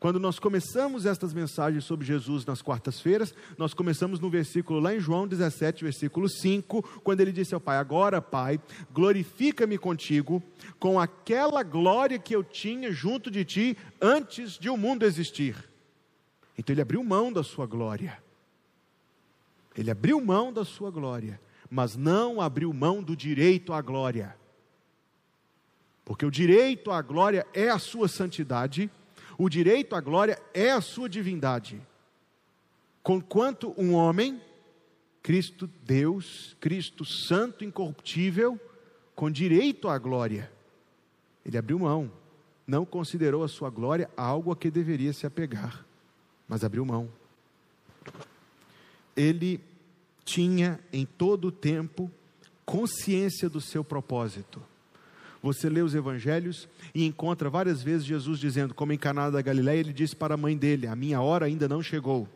Quando 0.00 0.20
nós 0.20 0.38
começamos 0.38 1.06
estas 1.06 1.32
mensagens 1.32 1.84
sobre 1.84 2.04
Jesus 2.04 2.44
nas 2.44 2.60
quartas-feiras, 2.60 3.32
nós 3.56 3.72
começamos 3.72 4.20
no 4.20 4.28
versículo 4.28 4.80
lá 4.80 4.94
em 4.94 5.00
João 5.00 5.26
17, 5.26 5.84
versículo 5.84 6.28
5, 6.28 6.82
quando 7.02 7.20
ele 7.20 7.32
disse 7.32 7.54
ao 7.54 7.60
Pai: 7.60 7.78
Agora, 7.78 8.20
Pai, 8.20 8.60
glorifica-me 8.92 9.78
contigo 9.78 10.42
com 10.78 11.00
aquela 11.00 11.62
glória 11.62 12.18
que 12.18 12.34
eu 12.34 12.42
tinha 12.42 12.92
junto 12.92 13.30
de 13.30 13.44
ti 13.44 13.78
antes 14.02 14.58
de 14.58 14.68
o 14.68 14.76
mundo 14.76 15.06
existir. 15.06 15.56
Então 16.58 16.74
ele 16.74 16.82
abriu 16.82 17.02
mão 17.02 17.32
da 17.32 17.44
sua 17.44 17.64
glória. 17.64 18.20
Ele 19.76 19.90
abriu 19.90 20.20
mão 20.20 20.52
da 20.52 20.64
sua 20.64 20.90
glória 20.90 21.40
mas 21.70 21.96
não 21.96 22.40
abriu 22.40 22.72
mão 22.72 23.02
do 23.02 23.16
direito 23.16 23.72
à 23.72 23.80
glória. 23.80 24.36
Porque 26.04 26.24
o 26.24 26.30
direito 26.30 26.90
à 26.90 27.02
glória 27.02 27.46
é 27.52 27.68
a 27.68 27.78
sua 27.78 28.08
santidade, 28.08 28.90
o 29.36 29.48
direito 29.48 29.94
à 29.94 30.00
glória 30.00 30.40
é 30.54 30.70
a 30.70 30.80
sua 30.80 31.08
divindade. 31.08 31.80
Conquanto 33.02 33.74
um 33.76 33.94
homem, 33.94 34.40
Cristo 35.22 35.68
Deus, 35.84 36.56
Cristo 36.60 37.04
Santo, 37.04 37.64
incorruptível, 37.64 38.58
com 39.14 39.30
direito 39.30 39.88
à 39.88 39.98
glória, 39.98 40.50
ele 41.44 41.58
abriu 41.58 41.78
mão, 41.78 42.10
não 42.66 42.84
considerou 42.84 43.42
a 43.42 43.48
sua 43.48 43.70
glória 43.70 44.10
algo 44.16 44.52
a 44.52 44.56
que 44.56 44.70
deveria 44.70 45.12
se 45.12 45.26
apegar, 45.26 45.84
mas 46.48 46.64
abriu 46.64 46.84
mão. 46.84 47.08
Ele 49.16 49.60
tinha 50.26 50.80
em 50.92 51.06
todo 51.06 51.46
o 51.46 51.52
tempo 51.52 52.10
consciência 52.64 53.48
do 53.48 53.60
seu 53.60 53.84
propósito. 53.84 54.60
Você 55.40 55.68
lê 55.68 55.80
os 55.80 55.94
evangelhos 55.94 56.68
e 56.92 57.06
encontra 57.06 57.48
várias 57.48 57.80
vezes 57.80 58.04
Jesus 58.04 58.40
dizendo, 58.40 58.74
como 58.74 58.92
em 58.92 58.98
Caná 58.98 59.30
da 59.30 59.40
Galiléia, 59.40 59.78
ele 59.78 59.92
disse 59.92 60.16
para 60.16 60.34
a 60.34 60.36
mãe 60.36 60.56
dele: 60.56 60.88
"A 60.88 60.96
minha 60.96 61.20
hora 61.20 61.46
ainda 61.46 61.68
não 61.68 61.80
chegou". 61.80 62.28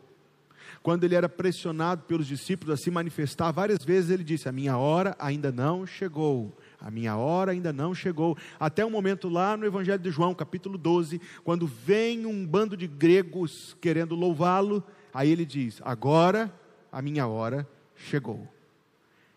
Quando 0.81 1.03
ele 1.03 1.13
era 1.13 1.27
pressionado 1.27 2.03
pelos 2.03 2.25
discípulos 2.25 2.79
a 2.79 2.81
se 2.81 2.89
manifestar, 2.89 3.51
várias 3.51 3.83
vezes 3.83 4.09
ele 4.09 4.23
disse: 4.23 4.47
A 4.47 4.51
minha 4.51 4.77
hora 4.77 5.15
ainda 5.19 5.51
não 5.51 5.85
chegou. 5.85 6.55
A 6.79 6.89
minha 6.89 7.15
hora 7.17 7.51
ainda 7.51 7.73
não 7.73 7.93
chegou. 7.93 8.37
Até 8.59 8.83
o 8.85 8.89
momento 8.89 9.27
lá 9.27 9.57
no 9.57 9.65
Evangelho 9.65 10.01
de 10.01 10.09
João, 10.09 10.33
capítulo 10.33 10.77
12, 10.77 11.21
quando 11.43 11.67
vem 11.67 12.25
um 12.25 12.47
bando 12.47 12.77
de 12.77 12.87
gregos 12.87 13.75
querendo 13.81 14.15
louvá-lo, 14.15 14.81
aí 15.13 15.29
ele 15.29 15.45
diz: 15.45 15.81
Agora 15.83 16.51
a 16.91 17.01
minha 17.01 17.27
hora 17.27 17.67
chegou. 18.07 18.47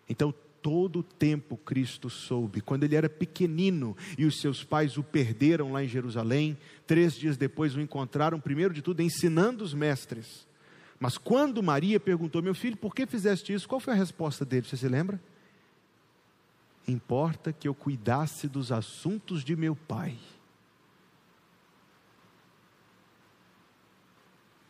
Então, 0.08 0.34
todo 0.62 1.00
o 1.00 1.02
tempo 1.02 1.56
Cristo 1.58 2.08
soube. 2.08 2.62
Quando 2.62 2.84
ele 2.84 2.96
era 2.96 3.08
pequenino 3.08 3.94
e 4.16 4.24
os 4.24 4.40
seus 4.40 4.64
pais 4.64 4.96
o 4.96 5.02
perderam 5.02 5.72
lá 5.72 5.84
em 5.84 5.88
Jerusalém, 5.88 6.56
três 6.86 7.14
dias 7.14 7.36
depois 7.36 7.76
o 7.76 7.80
encontraram, 7.80 8.40
primeiro 8.40 8.72
de 8.72 8.80
tudo, 8.80 9.02
ensinando 9.02 9.62
os 9.62 9.74
mestres. 9.74 10.46
Mas 10.98 11.18
quando 11.18 11.62
Maria 11.62 12.00
perguntou, 12.00 12.42
meu 12.42 12.54
filho, 12.54 12.78
por 12.78 12.94
que 12.94 13.06
fizeste 13.06 13.52
isso? 13.52 13.68
Qual 13.68 13.78
foi 13.78 13.92
a 13.92 13.96
resposta 13.96 14.44
dele? 14.44 14.66
Você 14.66 14.76
se 14.76 14.88
lembra? 14.88 15.20
Importa 16.88 17.52
que 17.52 17.68
eu 17.68 17.74
cuidasse 17.74 18.48
dos 18.48 18.72
assuntos 18.72 19.44
de 19.44 19.56
meu 19.56 19.76
pai. 19.76 20.16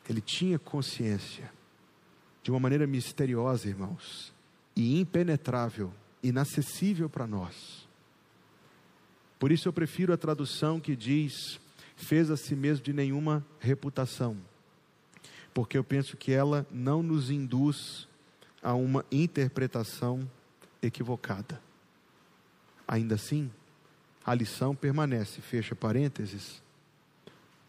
Ele 0.08 0.20
tinha 0.20 0.58
consciência, 0.58 1.52
de 2.44 2.50
uma 2.50 2.60
maneira 2.60 2.86
misteriosa, 2.86 3.66
irmãos, 3.66 4.32
e 4.76 5.00
impenetrável, 5.00 5.90
inacessível 6.22 7.08
para 7.08 7.26
nós. 7.26 7.88
Por 9.38 9.50
isso 9.50 9.66
eu 9.66 9.72
prefiro 9.72 10.12
a 10.12 10.16
tradução 10.18 10.78
que 10.78 10.94
diz: 10.94 11.58
fez 11.96 12.30
a 12.30 12.36
si 12.36 12.54
mesmo 12.54 12.84
de 12.84 12.92
nenhuma 12.92 13.44
reputação, 13.58 14.36
porque 15.54 15.78
eu 15.78 15.82
penso 15.82 16.18
que 16.18 16.32
ela 16.32 16.66
não 16.70 17.02
nos 17.02 17.30
induz 17.30 18.06
a 18.62 18.74
uma 18.74 19.06
interpretação 19.10 20.30
equivocada. 20.82 21.58
Ainda 22.86 23.14
assim, 23.14 23.50
a 24.24 24.34
lição 24.34 24.76
permanece, 24.76 25.40
fecha 25.40 25.74
parênteses. 25.74 26.62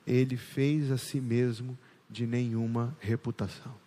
Ele 0.06 0.36
fez 0.36 0.92
a 0.92 0.98
si 0.98 1.22
mesmo 1.22 1.78
de 2.10 2.28
nenhuma 2.28 2.96
reputação. 3.00 3.85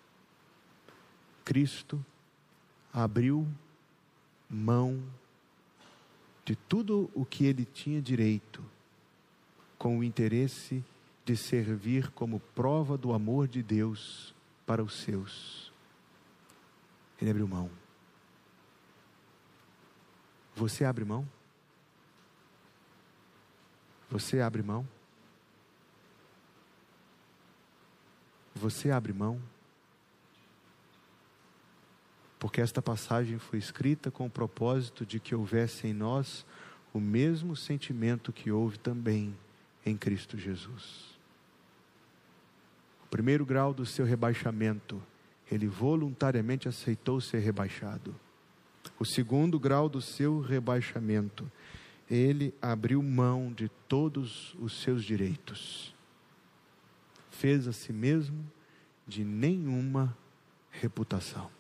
Cristo 1.49 2.05
abriu 2.93 3.49
mão 4.51 5.03
de 6.45 6.55
tudo 6.55 7.11
o 7.15 7.25
que 7.25 7.47
ele 7.47 7.65
tinha 7.65 8.03
direito, 8.03 8.63
com 9.79 9.99
o 9.99 10.05
interesse 10.05 10.85
de 11.25 11.35
servir 11.39 12.11
como 12.11 12.39
prova 12.39 12.99
do 12.99 13.15
amor 13.15 13.49
de 13.49 13.63
Deus 13.63 14.35
para 14.67 14.85
os 14.85 14.93
seus. 14.93 15.73
Ele 17.19 17.31
abriu 17.31 17.49
mão. 17.49 17.71
Você 20.55 20.85
abre 20.85 21.07
mão? 21.07 21.27
Você 24.11 24.43
abre 24.43 24.63
mão? 24.63 24.87
Você 28.55 28.91
abre 28.91 29.15
mão? 29.15 29.41
Porque 32.39 32.61
esta 32.61 32.81
passagem 32.81 33.39
foi 33.39 33.59
escrita 33.59 34.11
com 34.11 34.27
o 34.27 34.31
propósito 34.31 35.05
de 35.05 35.19
que 35.19 35.35
houvesse 35.35 35.89
em 35.89 35.93
nós 35.93 36.47
o 36.93 37.01
mesmo 37.01 37.57
sentimento 37.57 38.33
que 38.33 38.51
houve 38.51 38.79
também 38.79 39.37
em 39.85 39.97
Cristo 39.97 40.39
Jesus. 40.39 41.19
O 43.05 43.09
primeiro 43.09 43.45
grau 43.45 43.75
do 43.75 43.85
seu 43.85 44.05
rebaixamento, 44.05 45.03
ele 45.51 45.67
voluntariamente 45.67 46.69
aceitou 46.69 47.21
ser 47.21 47.39
rebaixado. 47.39 48.15
O 48.99 49.05
segundo 49.05 49.59
grau 49.59 49.89
do 49.89 50.01
seu 50.01 50.41
rebaixamento, 50.41 51.51
ele 52.09 52.55
abriu 52.63 53.03
mão 53.03 53.53
de 53.53 53.69
todos 53.89 54.55
os 54.61 54.81
seus 54.81 55.05
direitos. 55.05 55.95
Fez 57.31 57.67
a 57.67 57.73
si 57.73 57.93
mesmo 57.93 58.45
de 59.07 59.25
nenhuma 59.25 60.17
reputação. 60.71 61.58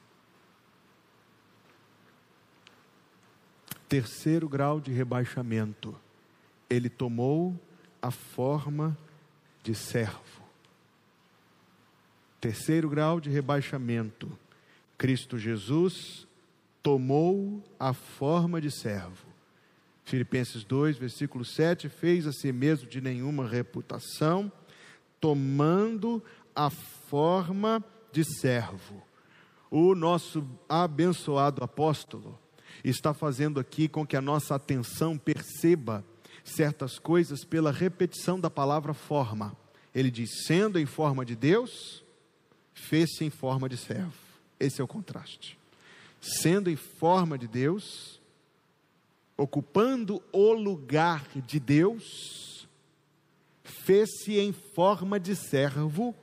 Terceiro 3.88 4.48
grau 4.48 4.80
de 4.80 4.92
rebaixamento, 4.92 5.94
ele 6.68 6.90
tomou 6.90 7.58
a 8.02 8.10
forma 8.10 8.96
de 9.62 9.74
servo. 9.74 10.42
Terceiro 12.40 12.88
grau 12.88 13.20
de 13.20 13.30
rebaixamento, 13.30 14.30
Cristo 14.96 15.38
Jesus 15.38 16.26
tomou 16.82 17.62
a 17.80 17.92
forma 17.92 18.60
de 18.60 18.70
servo. 18.70 19.26
Filipenses 20.04 20.64
2, 20.64 20.96
versículo 20.96 21.44
7, 21.44 21.88
fez 21.88 22.26
a 22.26 22.32
si 22.32 22.52
mesmo 22.52 22.88
de 22.88 23.00
nenhuma 23.00 23.46
reputação, 23.46 24.50
tomando 25.20 26.22
a 26.54 26.70
forma 26.70 27.84
de 28.12 28.24
servo. 28.24 29.02
O 29.70 29.94
nosso 29.94 30.46
abençoado 30.68 31.62
apóstolo, 31.62 32.38
está 32.84 33.12
fazendo 33.12 33.58
aqui 33.60 33.88
com 33.88 34.06
que 34.06 34.16
a 34.16 34.20
nossa 34.20 34.54
atenção 34.54 35.16
perceba 35.18 36.04
certas 36.44 36.98
coisas 36.98 37.44
pela 37.44 37.70
repetição 37.70 38.38
da 38.38 38.50
palavra 38.50 38.94
forma. 38.94 39.56
Ele 39.94 40.10
diz: 40.10 40.44
sendo 40.46 40.78
em 40.78 40.86
forma 40.86 41.24
de 41.24 41.34
Deus, 41.34 42.02
fez-se 42.74 43.24
em 43.24 43.30
forma 43.30 43.68
de 43.68 43.76
servo. 43.76 44.14
Esse 44.58 44.80
é 44.80 44.84
o 44.84 44.88
contraste. 44.88 45.58
Sendo 46.20 46.68
em 46.68 46.76
forma 46.76 47.38
de 47.38 47.46
Deus, 47.46 48.20
ocupando 49.36 50.22
o 50.32 50.52
lugar 50.52 51.28
de 51.36 51.60
Deus, 51.60 52.66
fez-se 53.62 54.38
em 54.38 54.52
forma 54.52 55.20
de 55.20 55.36
servo, 55.36 56.14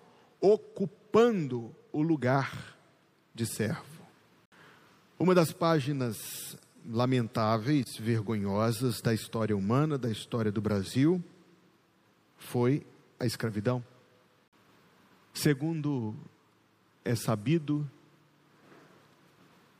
ocupando 0.41 1.73
o 1.91 2.01
lugar 2.01 2.77
de 3.33 3.45
servo. 3.45 3.94
Uma 5.17 5.33
das 5.33 5.53
páginas 5.53 6.57
lamentáveis, 6.85 7.95
vergonhosas 7.95 8.99
da 8.99 9.13
história 9.13 9.55
humana, 9.55 9.97
da 9.97 10.11
história 10.11 10.51
do 10.51 10.59
Brasil, 10.61 11.23
foi 12.37 12.85
a 13.17 13.25
escravidão. 13.25 13.81
Segundo 15.33 16.13
é 17.05 17.15
sabido, 17.15 17.89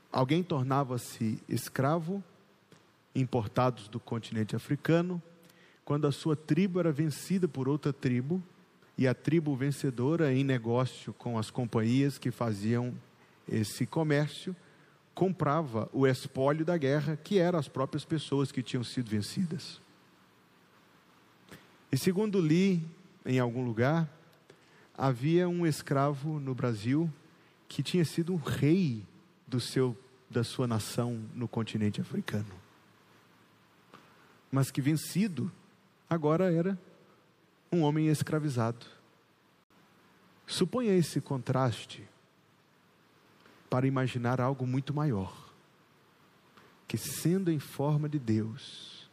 alguém 0.10 0.42
tornava-se 0.42 1.38
escravo, 1.50 2.24
importados 3.14 3.90
do 3.90 4.00
continente 4.00 4.56
africano, 4.56 5.22
quando 5.84 6.08
a 6.08 6.14
sua 6.14 6.38
tribo 6.38 6.80
era 6.80 6.94
vencida 6.94 7.46
por 7.46 7.68
outra 7.68 7.92
tribo, 7.92 8.42
e 8.98 9.06
a 9.06 9.14
tribo 9.14 9.54
vencedora, 9.54 10.34
em 10.34 10.46
negócio 10.46 11.12
com 11.12 11.38
as 11.38 11.52
companhias 11.52 12.18
que 12.18 12.32
faziam 12.32 12.94
esse 13.46 13.86
comércio, 13.86 14.56
comprava 15.16 15.90
o 15.94 16.06
espólio 16.06 16.66
da 16.66 16.78
guerra, 16.78 17.16
que 17.16 17.40
eram 17.40 17.58
as 17.58 17.70
próprias 17.70 18.04
pessoas 18.04 18.52
que 18.52 18.62
tinham 18.62 18.84
sido 18.84 19.10
vencidas. 19.10 19.82
E 21.90 21.98
segundo 21.98 22.42
li 22.42 22.86
em 23.26 23.40
algum 23.40 23.64
lugar, 23.64 24.08
havia 24.96 25.48
um 25.48 25.66
escravo 25.66 26.40
no 26.40 26.54
Brasil 26.54 27.12
que 27.68 27.82
tinha 27.82 28.06
sido 28.06 28.34
um 28.34 28.38
rei 28.38 29.04
do 29.48 29.60
seu 29.60 29.98
da 30.30 30.44
sua 30.44 30.68
nação 30.68 31.24
no 31.34 31.48
continente 31.48 32.02
africano. 32.02 32.52
Mas 34.52 34.70
que 34.70 34.82
vencido, 34.82 35.52
agora 36.10 36.52
era 36.52 36.78
um 37.72 37.84
homem 37.84 38.08
escravizado. 38.08 38.86
Suponha 40.46 40.94
esse 40.94 41.22
contraste 41.22 42.04
para 43.76 43.88
imaginar 43.88 44.40
algo 44.40 44.66
muito 44.66 44.94
maior. 44.94 45.36
Que 46.88 46.98
sendo 46.98 47.52
em 47.52 47.60
forma 47.60 48.08
de 48.08 48.18
Deus, 48.18 49.10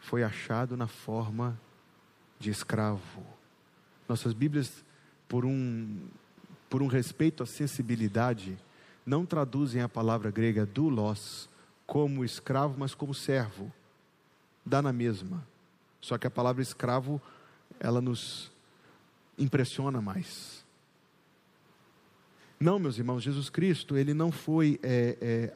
foi 0.00 0.22
achado 0.22 0.76
na 0.76 0.86
forma 0.86 1.58
de 2.38 2.50
escravo. 2.50 3.24
Nossas 4.06 4.34
Bíblias, 4.34 4.84
por 5.26 5.46
um, 5.46 5.98
por 6.68 6.82
um 6.82 6.88
respeito 6.88 7.42
à 7.42 7.46
sensibilidade, 7.46 8.58
não 9.06 9.24
traduzem 9.24 9.80
a 9.80 9.88
palavra 9.88 10.30
grega 10.30 10.66
doulos 10.66 11.48
como 11.86 12.26
escravo, 12.26 12.74
mas 12.76 12.94
como 12.94 13.14
servo. 13.14 13.72
Dá 14.62 14.82
na 14.82 14.92
mesma. 14.92 15.42
Só 16.02 16.18
que 16.18 16.26
a 16.26 16.30
palavra 16.30 16.60
escravo, 16.60 17.18
ela 17.80 18.02
nos 18.02 18.52
impressiona 19.38 20.02
mais. 20.02 20.62
Não, 22.60 22.78
meus 22.78 22.98
irmãos, 22.98 23.22
Jesus 23.22 23.48
Cristo, 23.48 23.96
ele 23.96 24.12
não 24.12 24.32
foi 24.32 24.80
é, 24.82 25.16
é, 25.20 25.52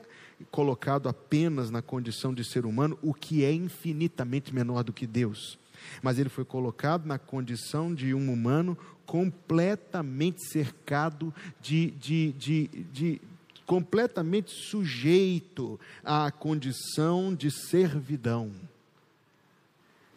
colocado 0.50 1.08
apenas 1.08 1.70
na 1.70 1.82
condição 1.82 2.32
de 2.32 2.44
ser 2.44 2.64
humano, 2.64 2.98
o 3.02 3.12
que 3.12 3.44
é 3.44 3.52
infinitamente 3.52 4.54
menor 4.54 4.84
do 4.84 4.92
que 4.92 5.06
Deus. 5.06 5.58
mas 6.02 6.18
ele 6.18 6.28
foi 6.28 6.44
colocado 6.44 7.06
na 7.06 7.18
condição 7.18 7.94
de 7.94 8.14
um 8.14 8.32
humano 8.32 8.76
completamente 9.04 10.46
cercado 10.48 11.34
de, 11.60 11.90
de, 11.92 12.32
de, 12.32 12.68
de 12.92 13.20
completamente 13.66 14.50
sujeito 14.50 15.78
à 16.04 16.30
condição 16.30 17.34
de 17.34 17.50
servidão. 17.50 18.52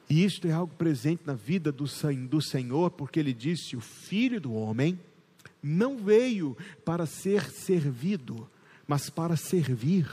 E 0.09 0.23
isto 0.23 0.47
é 0.47 0.51
algo 0.51 0.73
presente 0.75 1.23
na 1.25 1.33
vida 1.33 1.71
do, 1.71 1.85
do 2.29 2.41
Senhor, 2.41 2.91
porque 2.91 3.19
ele 3.19 3.33
disse: 3.33 3.75
o 3.75 3.81
filho 3.81 4.39
do 4.39 4.53
homem 4.53 4.99
não 5.65 5.97
veio 5.97 6.55
para 6.85 7.07
ser 7.07 7.49
servido, 7.49 8.47
mas 8.87 9.09
para 9.09 9.35
servir 9.35 10.07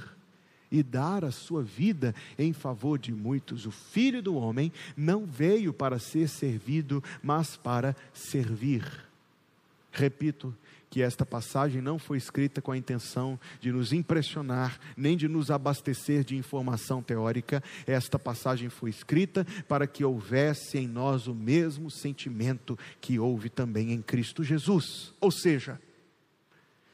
e 0.71 0.83
dar 0.83 1.23
a 1.27 1.31
sua 1.31 1.63
vida 1.63 2.15
em 2.39 2.55
favor 2.55 2.99
de 2.99 3.13
muitos. 3.13 3.67
O 3.67 3.71
filho 3.71 4.23
do 4.23 4.35
homem 4.35 4.73
não 4.97 5.27
veio 5.27 5.71
para 5.71 5.99
ser 5.99 6.27
servido, 6.27 7.05
mas 7.23 7.55
para 7.55 7.95
servir. 8.15 8.83
Repito, 9.93 10.57
que 10.93 11.01
esta 11.01 11.25
passagem 11.25 11.81
não 11.81 11.99
foi 11.99 12.19
escrita 12.19 12.61
com 12.61 12.71
a 12.71 12.77
intenção 12.77 13.41
de 13.59 13.73
nos 13.73 13.95
impressionar, 13.95 14.79
nem 14.95 15.17
de 15.17 15.27
nos 15.27 15.51
abastecer 15.51 16.23
de 16.23 16.37
informação 16.37 17.03
teórica. 17.03 17.65
Esta 17.87 18.19
passagem 18.19 18.69
foi 18.69 18.91
escrita 18.91 19.47
para 19.67 19.87
que 19.87 20.05
houvesse 20.05 20.77
em 20.77 20.87
nós 20.87 21.27
o 21.27 21.35
mesmo 21.35 21.91
sentimento 21.91 22.79
que 23.01 23.19
houve 23.19 23.49
também 23.49 23.91
em 23.91 24.03
Cristo 24.03 24.45
Jesus. 24.45 25.15
Ou 25.19 25.31
seja, 25.31 25.81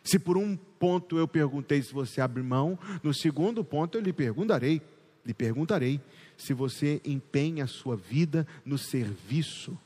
se 0.05 0.17
por 0.17 0.37
um 0.37 0.55
ponto 0.57 1.19
eu 1.19 1.27
perguntei 1.27 1.83
se 1.83 1.93
você 1.93 2.21
abre 2.21 2.41
mão, 2.41 2.79
no 3.03 3.13
segundo 3.13 3.65
ponto 3.65 3.99
eu 3.99 4.01
lhe 4.01 4.13
perguntarei, 4.13 4.81
lhe 5.27 5.35
perguntarei 5.35 6.01
se 6.37 6.55
você 6.55 7.01
empenha 7.05 7.65
a 7.65 7.67
sua 7.67 7.97
vida 7.97 8.47
no 8.65 8.79
serviço 8.79 9.77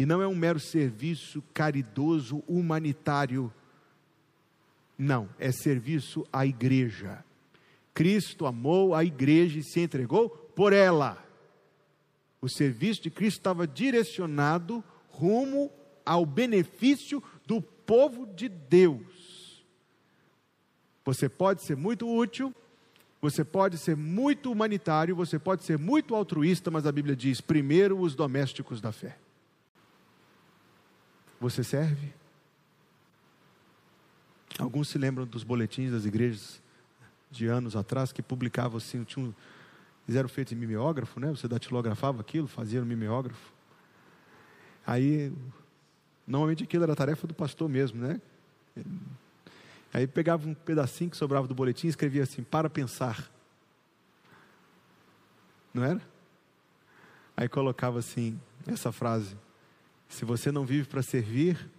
e 0.00 0.06
não 0.06 0.22
é 0.22 0.26
um 0.26 0.34
mero 0.34 0.58
serviço 0.58 1.44
caridoso, 1.52 2.42
humanitário. 2.48 3.52
Não, 4.96 5.28
é 5.38 5.52
serviço 5.52 6.26
à 6.32 6.46
igreja. 6.46 7.22
Cristo 7.92 8.46
amou 8.46 8.94
a 8.94 9.04
igreja 9.04 9.58
e 9.58 9.62
se 9.62 9.78
entregou 9.78 10.30
por 10.30 10.72
ela. 10.72 11.22
O 12.40 12.48
serviço 12.48 13.02
de 13.02 13.10
Cristo 13.10 13.40
estava 13.40 13.66
direcionado 13.66 14.82
rumo 15.10 15.70
ao 16.02 16.24
benefício 16.24 17.22
do 17.46 17.60
povo 17.60 18.24
de 18.24 18.48
Deus. 18.48 19.62
Você 21.04 21.28
pode 21.28 21.62
ser 21.62 21.76
muito 21.76 22.08
útil, 22.08 22.54
você 23.20 23.44
pode 23.44 23.76
ser 23.76 23.98
muito 23.98 24.50
humanitário, 24.50 25.14
você 25.14 25.38
pode 25.38 25.62
ser 25.62 25.76
muito 25.76 26.14
altruísta, 26.14 26.70
mas 26.70 26.86
a 26.86 26.92
Bíblia 26.92 27.14
diz: 27.14 27.42
primeiro 27.42 28.00
os 28.00 28.14
domésticos 28.14 28.80
da 28.80 28.92
fé. 28.92 29.18
Você 31.40 31.64
serve? 31.64 32.12
Alguns 34.58 34.88
se 34.88 34.98
lembram 34.98 35.26
dos 35.26 35.42
boletins 35.42 35.90
das 35.90 36.04
igrejas 36.04 36.60
de 37.30 37.46
anos 37.46 37.74
atrás 37.74 38.12
que 38.12 38.20
publicavam 38.20 38.76
assim, 38.76 39.02
tinham, 39.04 39.34
fizeram 40.04 40.28
feito 40.28 40.52
em 40.52 40.56
mimeógrafo, 40.56 41.18
né? 41.18 41.30
Você 41.30 41.48
datilografava 41.48 42.20
aquilo, 42.20 42.46
fazia 42.46 42.80
no 42.80 42.86
mimeógrafo. 42.86 43.52
Aí, 44.86 45.32
normalmente 46.26 46.64
aquilo 46.64 46.84
era 46.84 46.94
tarefa 46.94 47.26
do 47.26 47.32
pastor 47.32 47.70
mesmo, 47.70 48.00
né? 48.02 48.20
Aí 49.94 50.06
pegava 50.06 50.46
um 50.46 50.52
pedacinho 50.54 51.10
que 51.10 51.16
sobrava 51.16 51.48
do 51.48 51.54
boletim 51.54 51.86
e 51.86 51.90
escrevia 51.90 52.24
assim: 52.24 52.42
para 52.42 52.68
pensar. 52.68 53.30
Não 55.72 55.84
era? 55.84 56.00
Aí 57.36 57.48
colocava 57.48 57.98
assim, 57.98 58.38
essa 58.66 58.92
frase: 58.92 59.36
se 60.10 60.24
você 60.24 60.50
não 60.50 60.66
vive 60.66 60.88
para 60.88 61.02
servir, 61.02 61.70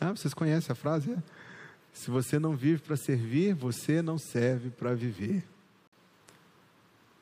ah, 0.00 0.10
vocês 0.10 0.32
conhecem 0.32 0.72
a 0.72 0.74
frase? 0.74 1.12
É? 1.12 1.22
Se 1.92 2.10
você 2.10 2.38
não 2.38 2.56
vive 2.56 2.80
para 2.80 2.96
servir, 2.96 3.54
você 3.54 4.00
não 4.00 4.16
serve 4.16 4.70
para 4.70 4.94
viver. 4.94 5.44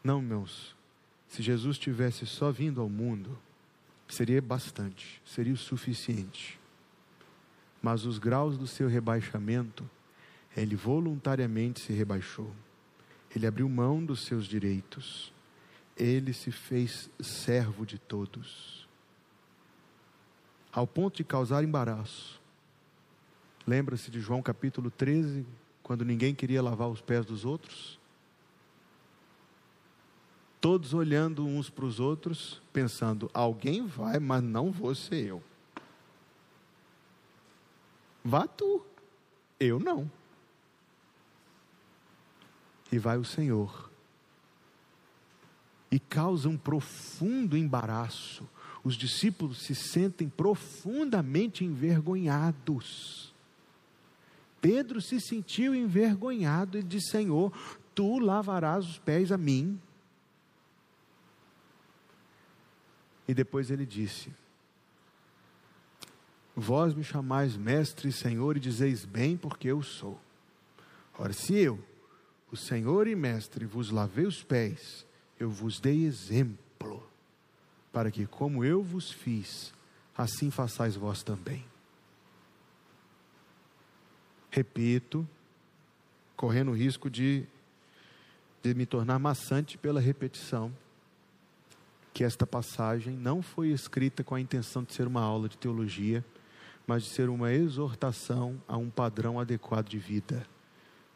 Não, 0.03 0.23
meus. 0.23 0.77
Se 1.27 1.42
Jesus 1.42 1.77
tivesse 1.77 2.25
só 2.25 2.53
vindo 2.53 2.81
ao 2.81 2.88
mundo, 2.88 3.37
seria 4.09 4.40
bastante, 4.40 5.21
seria 5.27 5.53
o 5.53 5.57
suficiente. 5.57 6.59
Mas 7.83 8.07
os 8.07 8.18
graus 8.18 8.57
do 8.57 8.66
seu 8.66 8.87
rebaixamento, 8.87 9.88
ele 10.57 10.77
voluntariamente 10.77 11.81
se 11.81 11.92
rebaixou. 11.92 12.55
Ele 13.35 13.47
abriu 13.47 13.68
mão 13.68 14.05
dos 14.05 14.25
seus 14.25 14.47
direitos. 14.47 15.33
Ele 15.97 16.33
se 16.33 16.53
fez 16.53 17.11
servo 17.21 17.85
de 17.85 17.99
todos 17.99 18.78
ao 20.79 20.87
ponto 20.87 21.17
de 21.17 21.25
causar 21.25 21.64
embaraço. 21.64 22.41
Lembra-se 23.67 24.12
de 24.12 24.21
João 24.21 24.41
capítulo 24.41 24.93
13, 24.93 25.45
quando 25.83 26.05
ninguém 26.05 26.33
queria 26.33 26.62
lavar 26.62 26.88
os 26.88 27.01
pés 27.01 27.27
dos 27.27 27.45
outros? 27.45 27.99
Todos 30.61 30.95
olhando 30.95 31.45
uns 31.45 31.69
para 31.69 31.85
os 31.85 31.99
outros, 31.99 32.62
pensando: 32.73 33.29
alguém 33.35 33.85
vai, 33.87 34.21
mas 34.21 34.41
não 34.41 34.71
vou 34.71 34.95
ser 34.95 35.27
eu. 35.27 35.43
Vá 38.25 38.47
tu, 38.47 38.87
eu 39.59 39.81
não. 39.81 40.09
E 42.93 42.99
vai 42.99 43.19
o 43.19 43.25
Senhor. 43.25 43.91
E 45.91 45.99
causa 45.99 46.49
um 46.49 46.57
profundo 46.57 47.57
embaraço 47.57 48.49
os 48.88 48.96
discípulos 48.96 49.59
se 49.59 49.74
sentem 49.74 50.31
profundamente 50.31 51.62
envergonhados. 51.62 53.35
Pedro 54.62 55.03
se 55.03 55.20
sentiu 55.20 55.74
envergonhado 55.74 56.79
e 56.79 56.83
disse: 56.83 57.11
Senhor, 57.11 57.53
tu 57.94 58.18
lavarás 58.18 58.88
os 58.88 58.98
pés 58.98 59.31
a 59.31 59.37
mim. 59.37 59.79
E 63.29 63.35
depois 63.35 63.70
ele 63.70 63.85
disse: 63.85 64.33
Vós 66.57 66.94
me 66.94 67.05
chamais 67.05 67.59
mestre 67.59 68.09
e 68.09 68.12
senhor 68.12 68.57
e 68.57 68.61
dizeis 68.61 69.05
bem, 69.05 69.37
porque 69.37 69.68
eu 69.68 69.83
sou. 69.83 70.18
Ora, 71.18 71.35
se 71.35 71.55
eu, 71.55 71.79
o 72.51 72.57
senhor 72.57 73.07
e 73.07 73.14
mestre, 73.14 73.66
vos 73.66 73.90
lavei 73.90 74.24
os 74.24 74.42
pés, 74.42 75.05
eu 75.38 75.51
vos 75.51 75.79
dei 75.79 76.07
exemplo 76.07 76.67
para 77.92 78.11
que, 78.11 78.27
como 78.27 78.64
eu 78.64 78.83
vos 78.83 79.11
fiz, 79.11 79.72
assim 80.16 80.51
façais 80.51 80.96
vós 80.96 81.22
também. 81.22 81.64
Repito, 84.51 85.29
correndo 86.37 86.70
o 86.70 86.74
risco 86.74 87.09
de, 87.09 87.44
de 88.62 88.74
me 88.74 88.87
tornar 88.87 89.18
maçante 89.18 89.79
pela 89.79 90.01
repetição, 90.01 90.72
que 92.12 92.24
esta 92.24 92.46
passagem 92.46 93.14
não 93.14 93.42
foi 93.42 93.68
escrita 93.68 94.24
com 94.24 94.35
a 94.35 94.40
intenção 94.40 94.83
de 94.83 94.92
ser 94.92 95.07
uma 95.07 95.22
aula 95.22 95.48
de 95.48 95.57
teologia, 95.57 96.24
mas 96.87 97.05
de 97.05 97.11
ser 97.11 97.29
uma 97.29 97.53
exortação 97.53 98.61
a 98.66 98.77
um 98.77 98.90
padrão 98.90 99.38
adequado 99.38 99.88
de 99.88 99.98
vida, 99.98 100.44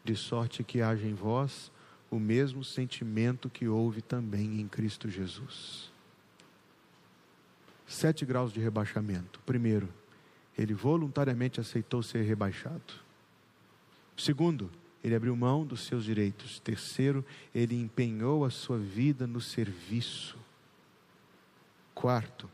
de 0.05 0.15
sorte 0.15 0.63
que 0.63 0.81
haja 0.83 1.07
em 1.07 1.15
vós 1.15 1.73
o 2.11 2.21
mesmo 2.21 2.63
sentimento 2.63 3.49
que 3.49 3.67
houve 3.67 4.03
também 4.03 4.61
em 4.61 4.69
Cristo 4.69 5.09
Jesus 5.09 5.92
sete 7.93 8.25
graus 8.25 8.53
de 8.53 8.61
rebaixamento. 8.61 9.41
Primeiro, 9.47 9.89
ele 10.57 10.75
voluntariamente 10.75 11.61
aceitou 11.61 12.03
ser 12.03 12.23
rebaixado. 12.23 12.95
Segundo, 14.17 14.71
ele 15.03 15.15
abriu 15.15 15.35
mão 15.35 15.65
dos 15.67 15.81
seus 15.81 16.05
direitos. 16.05 16.61
Terceiro, 16.61 17.25
ele 17.55 17.75
empenhou 17.75 18.45
a 18.45 18.51
sua 18.51 18.79
vida 18.79 19.27
no 19.27 19.41
serviço. 19.41 20.39
Quarto, 21.95 22.49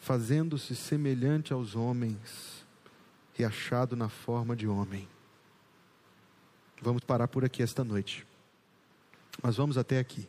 fazendo-se 0.00 0.74
semelhante 0.74 1.52
aos 1.52 1.76
homens 1.76 2.64
e 3.38 3.44
achado 3.44 3.96
na 3.96 4.08
forma 4.08 4.56
de 4.56 4.66
homem. 4.66 5.08
Vamos 6.82 7.04
parar 7.04 7.28
por 7.28 7.44
aqui 7.44 7.62
esta 7.62 7.84
noite. 7.84 8.26
Mas 9.42 9.56
vamos 9.56 9.76
até 9.78 9.98
aqui. 9.98 10.28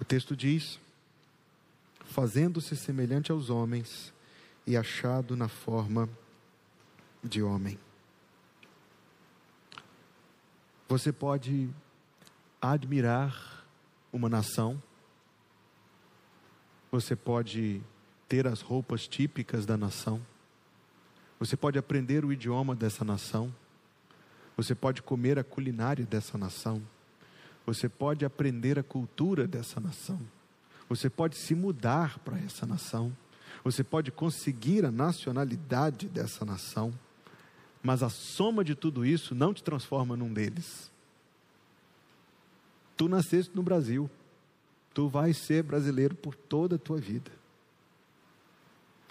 O 0.00 0.04
texto 0.04 0.36
diz 0.36 0.78
fazendo-se 2.10 2.76
semelhante 2.76 3.30
aos 3.30 3.50
homens 3.50 4.12
e 4.66 4.76
achado 4.76 5.36
na 5.36 5.48
forma 5.48 6.08
de 7.22 7.42
homem. 7.42 7.78
Você 10.88 11.12
pode 11.12 11.68
admirar 12.60 13.64
uma 14.12 14.28
nação, 14.28 14.80
você 16.90 17.14
pode 17.14 17.82
ter 18.28 18.46
as 18.46 18.60
roupas 18.60 19.06
típicas 19.06 19.66
da 19.66 19.76
nação, 19.76 20.24
você 21.38 21.56
pode 21.56 21.78
aprender 21.78 22.24
o 22.24 22.32
idioma 22.32 22.74
dessa 22.74 23.04
nação, 23.04 23.54
você 24.56 24.74
pode 24.74 25.02
comer 25.02 25.38
a 25.38 25.44
culinária 25.44 26.06
dessa 26.06 26.38
nação, 26.38 26.82
Você 27.66 27.88
pode 27.88 28.24
aprender 28.24 28.78
a 28.78 28.82
cultura 28.82 29.46
dessa 29.48 29.80
nação. 29.80 30.20
Você 30.88 31.10
pode 31.10 31.36
se 31.36 31.54
mudar 31.54 32.18
para 32.20 32.38
essa 32.38 32.66
nação. 32.66 33.16
Você 33.64 33.82
pode 33.82 34.10
conseguir 34.10 34.84
a 34.84 34.90
nacionalidade 34.90 36.08
dessa 36.08 36.44
nação. 36.44 36.92
Mas 37.82 38.02
a 38.02 38.08
soma 38.08 38.64
de 38.64 38.74
tudo 38.74 39.04
isso 39.04 39.34
não 39.34 39.52
te 39.52 39.62
transforma 39.62 40.16
num 40.16 40.32
deles. 40.32 40.90
Tu 42.96 43.08
nasceste 43.08 43.54
no 43.54 43.62
Brasil. 43.62 44.10
Tu 44.94 45.08
vais 45.08 45.36
ser 45.36 45.62
brasileiro 45.62 46.14
por 46.14 46.34
toda 46.34 46.76
a 46.76 46.78
tua 46.78 46.98
vida. 46.98 47.30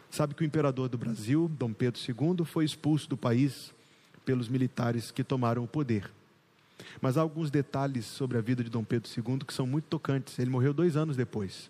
Sabe 0.10 0.34
que 0.34 0.44
o 0.44 0.46
imperador 0.46 0.88
do 0.88 0.98
Brasil, 0.98 1.52
Dom 1.60 1.74
Pedro 1.74 2.00
II, 2.02 2.46
foi 2.46 2.64
expulso 2.64 3.10
do 3.10 3.18
país 3.18 3.74
pelos 4.24 4.48
militares 4.48 5.12
que 5.12 5.24
tomaram 5.24 5.64
o 5.64 5.68
poder. 5.68 6.10
Mas 7.02 7.18
há 7.18 7.22
alguns 7.22 7.52
detalhes 7.52 8.06
sobre 8.06 8.38
a 8.38 8.42
vida 8.42 8.64
de 8.64 8.70
Dom 8.70 8.84
Pedro 8.84 9.10
II 9.10 9.40
que 9.40 9.54
são 9.54 9.66
muito 9.66 9.86
tocantes. 9.86 10.38
Ele 10.40 10.50
morreu 10.50 10.74
dois 10.74 10.96
anos 10.96 11.16
depois. 11.16 11.70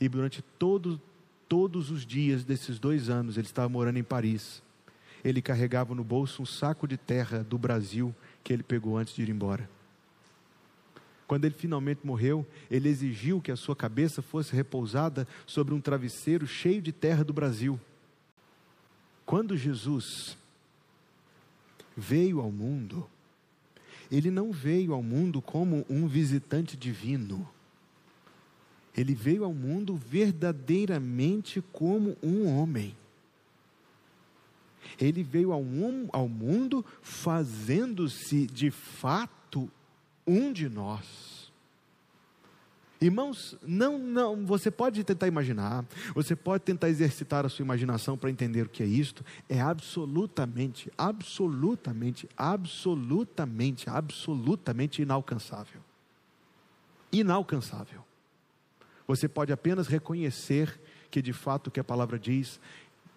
E 0.00 0.08
durante 0.08 0.42
todo, 0.58 1.00
todos 1.48 1.90
os 1.90 2.06
dias 2.06 2.44
desses 2.44 2.78
dois 2.78 3.10
anos, 3.10 3.36
ele 3.36 3.46
estava 3.46 3.68
morando 3.68 3.98
em 3.98 4.04
Paris. 4.04 4.62
Ele 5.22 5.42
carregava 5.42 5.94
no 5.94 6.02
bolso 6.02 6.42
um 6.42 6.46
saco 6.46 6.88
de 6.88 6.96
terra 6.96 7.44
do 7.44 7.58
Brasil 7.58 8.14
que 8.42 8.52
ele 8.52 8.62
pegou 8.62 8.96
antes 8.96 9.14
de 9.14 9.22
ir 9.22 9.28
embora. 9.28 9.68
Quando 11.26 11.44
ele 11.44 11.54
finalmente 11.54 12.00
morreu, 12.04 12.44
ele 12.68 12.88
exigiu 12.88 13.40
que 13.40 13.52
a 13.52 13.56
sua 13.56 13.76
cabeça 13.76 14.20
fosse 14.20 14.52
repousada 14.56 15.28
sobre 15.46 15.72
um 15.72 15.80
travesseiro 15.80 16.44
cheio 16.46 16.82
de 16.82 16.90
terra 16.90 17.22
do 17.22 17.32
Brasil. 17.32 17.78
Quando 19.24 19.56
Jesus 19.56 20.36
veio 21.96 22.40
ao 22.40 22.50
mundo, 22.50 23.08
ele 24.10 24.30
não 24.30 24.50
veio 24.50 24.92
ao 24.92 25.02
mundo 25.02 25.40
como 25.40 25.86
um 25.88 26.06
visitante 26.08 26.76
divino. 26.76 27.48
Ele 28.96 29.14
veio 29.14 29.44
ao 29.44 29.54
mundo 29.54 29.94
verdadeiramente 29.94 31.62
como 31.72 32.16
um 32.22 32.46
homem. 32.48 32.96
Ele 34.98 35.22
veio 35.22 35.52
ao, 35.52 35.64
ao 36.12 36.28
mundo 36.28 36.84
fazendo-se 37.00 38.46
de 38.46 38.70
fato 38.70 39.70
um 40.26 40.52
de 40.52 40.68
nós. 40.68 41.39
Irmãos, 43.00 43.56
não, 43.62 43.98
não, 43.98 44.44
você 44.44 44.70
pode 44.70 45.02
tentar 45.02 45.26
imaginar, 45.26 45.86
você 46.14 46.36
pode 46.36 46.64
tentar 46.64 46.90
exercitar 46.90 47.46
a 47.46 47.48
sua 47.48 47.62
imaginação 47.62 48.16
para 48.16 48.28
entender 48.30 48.66
o 48.66 48.68
que 48.68 48.82
é 48.82 48.86
isto, 48.86 49.24
é 49.48 49.58
absolutamente, 49.58 50.92
absolutamente, 50.98 52.28
absolutamente, 52.36 53.88
absolutamente 53.88 55.00
inalcançável. 55.00 55.80
Inalcançável. 57.10 58.04
Você 59.06 59.26
pode 59.26 59.50
apenas 59.50 59.86
reconhecer 59.86 60.78
que 61.10 61.22
de 61.22 61.32
fato 61.32 61.68
o 61.68 61.70
que 61.70 61.80
a 61.80 61.84
palavra 61.84 62.18
diz 62.18 62.60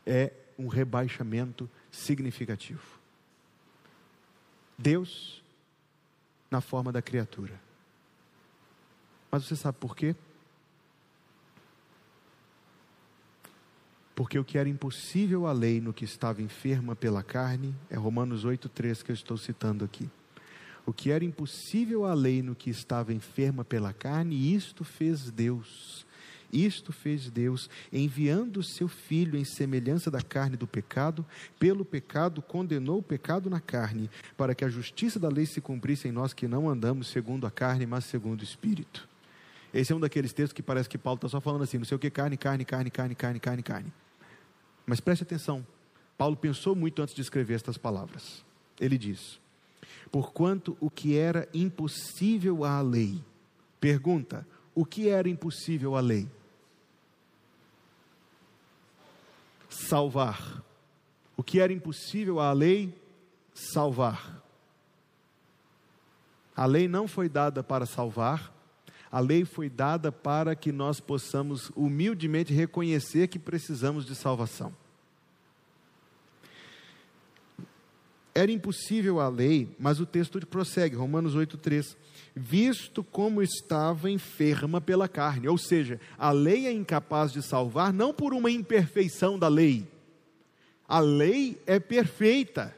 é 0.06 0.32
um 0.58 0.68
rebaixamento 0.68 1.70
significativo. 1.92 3.00
Deus 4.78 5.44
na 6.50 6.62
forma 6.62 6.92
da 6.92 7.02
criatura. 7.02 7.63
Mas 9.34 9.46
você 9.46 9.56
sabe 9.56 9.80
por 9.80 9.96
quê? 9.96 10.16
Porque 14.14 14.38
o 14.38 14.44
que 14.44 14.60
era 14.60 14.70
impossível 14.70 15.48
à 15.48 15.52
lei 15.52 15.82
no 15.82 15.92
que 15.92 16.06
estava 16.06 16.40
enferma 16.40 16.96
pela 16.96 17.24
carne, 17.24 17.74
é 17.90 17.96
Romanos 17.96 18.46
8,3 18.46 19.04
que 19.04 19.10
eu 19.10 19.16
estou 19.16 19.36
citando 19.36 19.84
aqui. 19.84 20.08
O 20.86 20.94
que 20.94 21.10
era 21.10 21.26
impossível 21.26 22.06
à 22.06 22.14
lei 22.14 22.44
no 22.44 22.54
que 22.54 22.70
estava 22.70 23.12
enferma 23.12 23.66
pela 23.66 23.92
carne, 23.92 24.54
isto 24.54 24.84
fez 24.84 25.32
Deus 25.32 26.06
isto 26.52 26.94
fez 26.94 27.32
Deus, 27.32 27.68
enviando 27.92 28.58
o 28.58 28.64
seu 28.64 28.88
Filho 28.88 29.36
em 29.36 29.44
semelhança 29.44 30.12
da 30.12 30.22
carne 30.22 30.56
do 30.56 30.68
pecado, 30.68 31.26
pelo 31.58 31.84
pecado 31.84 32.44
condenou 32.44 33.00
o 33.00 33.04
pecado 33.04 33.50
na 33.50 33.60
carne, 33.60 34.08
para 34.38 34.54
que 34.54 34.64
a 34.64 34.70
justiça 34.70 35.20
da 35.20 35.30
lei 35.30 35.48
se 35.48 35.60
cumprisse 35.60 36.08
em 36.08 36.12
nós 36.12 36.32
que 36.32 36.48
não 36.48 36.70
andamos 36.70 37.08
segundo 37.08 37.48
a 37.48 37.50
carne, 37.50 37.88
mas 37.88 38.06
segundo 38.06 38.42
o 38.42 38.44
Espírito. 38.44 39.12
Esse 39.74 39.92
é 39.92 39.96
um 39.96 40.00
daqueles 40.00 40.32
textos 40.34 40.54
que 40.54 40.62
parece 40.62 40.88
que 40.88 40.98
Paulo 40.98 41.18
está 41.18 41.30
só 41.30 41.42
falando 41.42 41.64
assim, 41.64 41.78
não 41.78 41.86
sei 41.86 41.96
o 41.96 42.00
que, 42.00 42.10
carne, 42.10 42.38
carne, 42.38 42.64
carne, 42.64 42.92
carne, 42.92 43.16
carne, 43.16 43.40
carne, 43.40 43.64
carne. 43.64 43.94
Mas 44.86 45.00
preste 45.00 45.24
atenção, 45.24 45.66
Paulo 46.18 46.38
pensou 46.38 46.76
muito 46.76 47.02
antes 47.02 47.16
de 47.16 47.22
escrever 47.22 47.56
estas 47.56 47.78
palavras. 47.78 48.46
Ele 48.80 48.98
diz: 48.98 49.40
Porquanto 50.12 50.78
o 50.80 50.90
que 50.90 51.18
era 51.18 51.48
impossível 51.54 52.64
à 52.64 52.82
lei, 52.82 53.24
pergunta, 53.80 54.46
o 54.76 54.86
que 54.86 55.10
era 55.10 55.28
impossível 55.28 55.96
à 55.96 56.02
lei? 56.02 56.28
salvar. 59.74 60.64
O 61.36 61.44
que 61.44 61.60
era 61.60 61.74
impossível 61.74 62.40
à 62.40 62.52
lei, 62.54 62.96
salvar. 63.54 64.42
A 66.56 66.66
lei 66.66 66.88
não 66.88 67.08
foi 67.08 67.28
dada 67.28 67.64
para 67.64 67.86
salvar, 67.86 68.53
a 69.14 69.20
lei 69.20 69.46
foi 69.46 69.70
dada 69.70 70.12
para 70.12 70.56
que 70.56 70.72
nós 70.72 71.00
possamos 71.00 71.72
humildemente 71.76 72.52
reconhecer 72.52 73.28
que 73.28 73.38
precisamos 73.38 74.08
de 74.08 74.16
salvação. 74.16 74.74
Era 78.34 78.52
impossível 78.52 79.20
a 79.20 79.30
lei, 79.30 79.70
mas 79.78 80.00
o 80.00 80.08
texto 80.08 80.44
prossegue, 80.48 80.96
Romanos 80.96 81.36
8,3 81.36 81.96
visto 82.36 83.04
como 83.04 83.44
estava 83.44 84.10
enferma 84.10 84.82
pela 84.82 85.08
carne. 85.08 85.48
Ou 85.48 85.60
seja, 85.60 86.02
a 86.18 86.32
lei 86.32 86.66
é 86.66 86.72
incapaz 86.72 87.32
de 87.32 87.44
salvar 87.44 87.94
não 87.94 88.12
por 88.12 88.34
uma 88.34 88.50
imperfeição 88.50 89.38
da 89.38 89.48
lei. 89.48 89.88
A 90.88 91.00
lei 91.00 91.62
é 91.68 91.80
perfeita. 91.80 92.76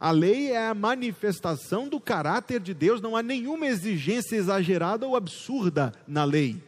A 0.00 0.12
lei 0.12 0.52
é 0.52 0.68
a 0.68 0.74
manifestação 0.74 1.88
do 1.88 1.98
caráter 1.98 2.60
de 2.60 2.72
Deus, 2.72 3.00
não 3.00 3.16
há 3.16 3.22
nenhuma 3.22 3.66
exigência 3.66 4.36
exagerada 4.36 5.06
ou 5.06 5.16
absurda 5.16 5.92
na 6.06 6.22
lei. 6.24 6.62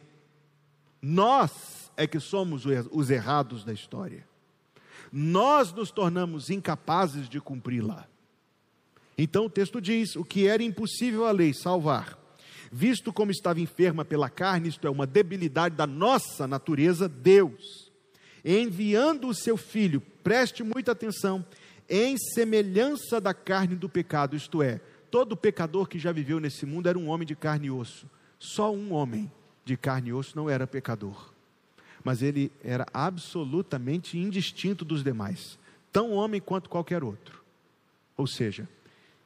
Nós 1.01 1.91
é 1.97 2.07
que 2.07 2.19
somos 2.19 2.65
os 2.91 3.11
errados 3.11 3.65
da 3.65 3.73
história. 3.73 4.27
Nós 5.13 5.73
nos 5.73 5.91
tornamos 5.91 6.51
incapazes 6.51 7.29
de 7.29 7.41
cumpri-la. 7.41 8.07
Então 9.17 9.47
o 9.47 9.51
texto 9.51 9.81
diz: 9.81 10.17
o 10.17 10.25
que 10.25 10.47
era 10.47 10.63
impossível 10.63 11.27
à 11.27 11.31
lei 11.31 11.53
salvar, 11.55 12.19
visto 12.73 13.13
como 13.13 13.31
estava 13.31 13.61
enferma 13.61 14.05
pela 14.05 14.29
carne, 14.29 14.69
isto 14.69 14.87
é, 14.87 14.91
uma 14.91 15.07
debilidade 15.07 15.77
da 15.77 15.87
nossa 15.87 16.49
natureza, 16.49 17.09
Deus, 17.09 17.93
enviando 18.45 19.29
o 19.29 19.35
seu 19.35 19.57
filho, 19.57 20.01
preste 20.23 20.63
muita 20.63 20.93
atenção, 20.93 21.45
em 21.91 22.17
semelhança 22.17 23.21
da 23.21 23.35
carne 23.35 23.75
do 23.75 23.89
pecado, 23.89 24.37
isto 24.37 24.63
é, 24.63 24.81
todo 25.11 25.37
pecador 25.37 25.89
que 25.89 25.99
já 25.99 26.13
viveu 26.13 26.39
nesse 26.39 26.65
mundo 26.65 26.89
era 26.89 26.97
um 26.97 27.09
homem 27.09 27.27
de 27.27 27.35
carne 27.35 27.67
e 27.67 27.71
osso. 27.71 28.09
Só 28.39 28.73
um 28.73 28.93
homem 28.93 29.31
de 29.65 29.77
carne 29.77 30.11
e 30.11 30.13
osso 30.13 30.37
não 30.37 30.49
era 30.49 30.69
pecador, 30.69 31.35
mas 32.05 32.23
ele 32.23 32.53
era 32.63 32.87
absolutamente 32.95 34.17
indistinto 34.17 34.85
dos 34.85 35.03
demais, 35.03 35.59
tão 35.93 36.13
homem 36.13 36.41
quanto 36.41 36.71
qualquer 36.71 37.03
outro. 37.03 37.43
Ou 38.17 38.27
seja, 38.27 38.69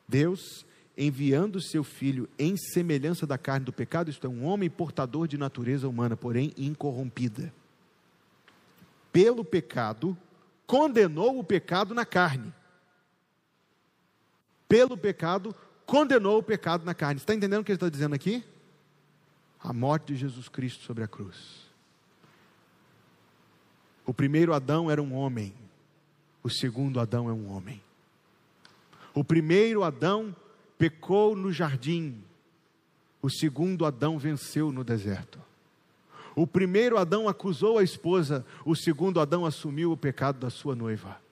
Deus 0.09 0.65
enviando 0.97 1.61
seu 1.61 1.83
filho 1.85 2.29
em 2.39 2.57
semelhança 2.57 3.27
da 3.27 3.37
carne 3.37 3.67
do 3.67 3.73
pecado, 3.73 4.11
isto 4.11 4.27
é, 4.27 4.31
um 4.31 4.45
homem 4.45 4.71
portador 4.71 5.27
de 5.27 5.37
natureza 5.37 5.89
humana, 5.89 6.17
porém 6.17 6.53
incorrompida. 6.57 7.53
Pelo 9.13 9.45
pecado, 9.45 10.17
condenou 10.67 11.39
o 11.39 11.45
pecado 11.45 11.95
na 11.95 12.05
carne. 12.05 12.53
Pelo 14.69 14.97
pecado, 14.97 15.55
condenou 15.87 16.39
o 16.39 16.43
pecado 16.43 16.85
na 16.85 16.95
carne. 16.95 17.21
Está 17.21 17.35
entendendo 17.35 17.61
o 17.61 17.65
que 17.65 17.73
ele 17.73 17.77
está 17.77 17.89
dizendo 17.89 18.15
aqui? 18.15 18.45
A 19.61 19.73
morte 19.73 20.13
de 20.13 20.17
Jesus 20.17 20.49
Cristo 20.49 20.85
sobre 20.85 21.05
a 21.05 21.09
cruz. 21.09 21.65
O 24.07 24.13
primeiro 24.13 24.53
Adão 24.53 24.91
era 24.91 25.03
um 25.03 25.15
homem, 25.15 25.55
o 26.43 26.51
segundo 26.51 27.01
Adão 27.01 27.29
é 27.29 27.33
um 27.33 27.51
homem. 27.51 27.83
O 29.15 29.25
primeiro 29.25 29.83
Adão 29.83 30.35
pecou 30.77 31.35
no 31.35 31.53
jardim, 31.53 32.23
o 33.23 33.31
segundo 33.31 33.87
Adão 33.87 34.19
venceu 34.19 34.71
no 34.71 34.85
deserto. 34.85 35.41
O 36.37 36.47
primeiro 36.47 36.99
Adão 36.99 37.29
acusou 37.29 37.79
a 37.79 37.83
esposa, 37.83 38.45
o 38.65 38.75
segundo 38.75 39.21
Adão 39.21 39.47
assumiu 39.47 39.93
o 39.93 39.97
pecado 39.97 40.39
da 40.39 40.51
sua 40.51 40.75
noiva. 40.75 41.23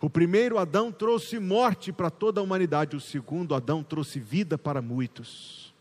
O 0.00 0.08
primeiro 0.08 0.58
Adão 0.58 0.92
trouxe 0.92 1.38
morte 1.38 1.92
para 1.92 2.10
toda 2.10 2.40
a 2.40 2.44
humanidade, 2.44 2.96
o 2.96 3.00
segundo 3.00 3.54
Adão 3.54 3.82
trouxe 3.82 4.20
vida 4.20 4.56
para 4.56 4.80
muitos. 4.80 5.74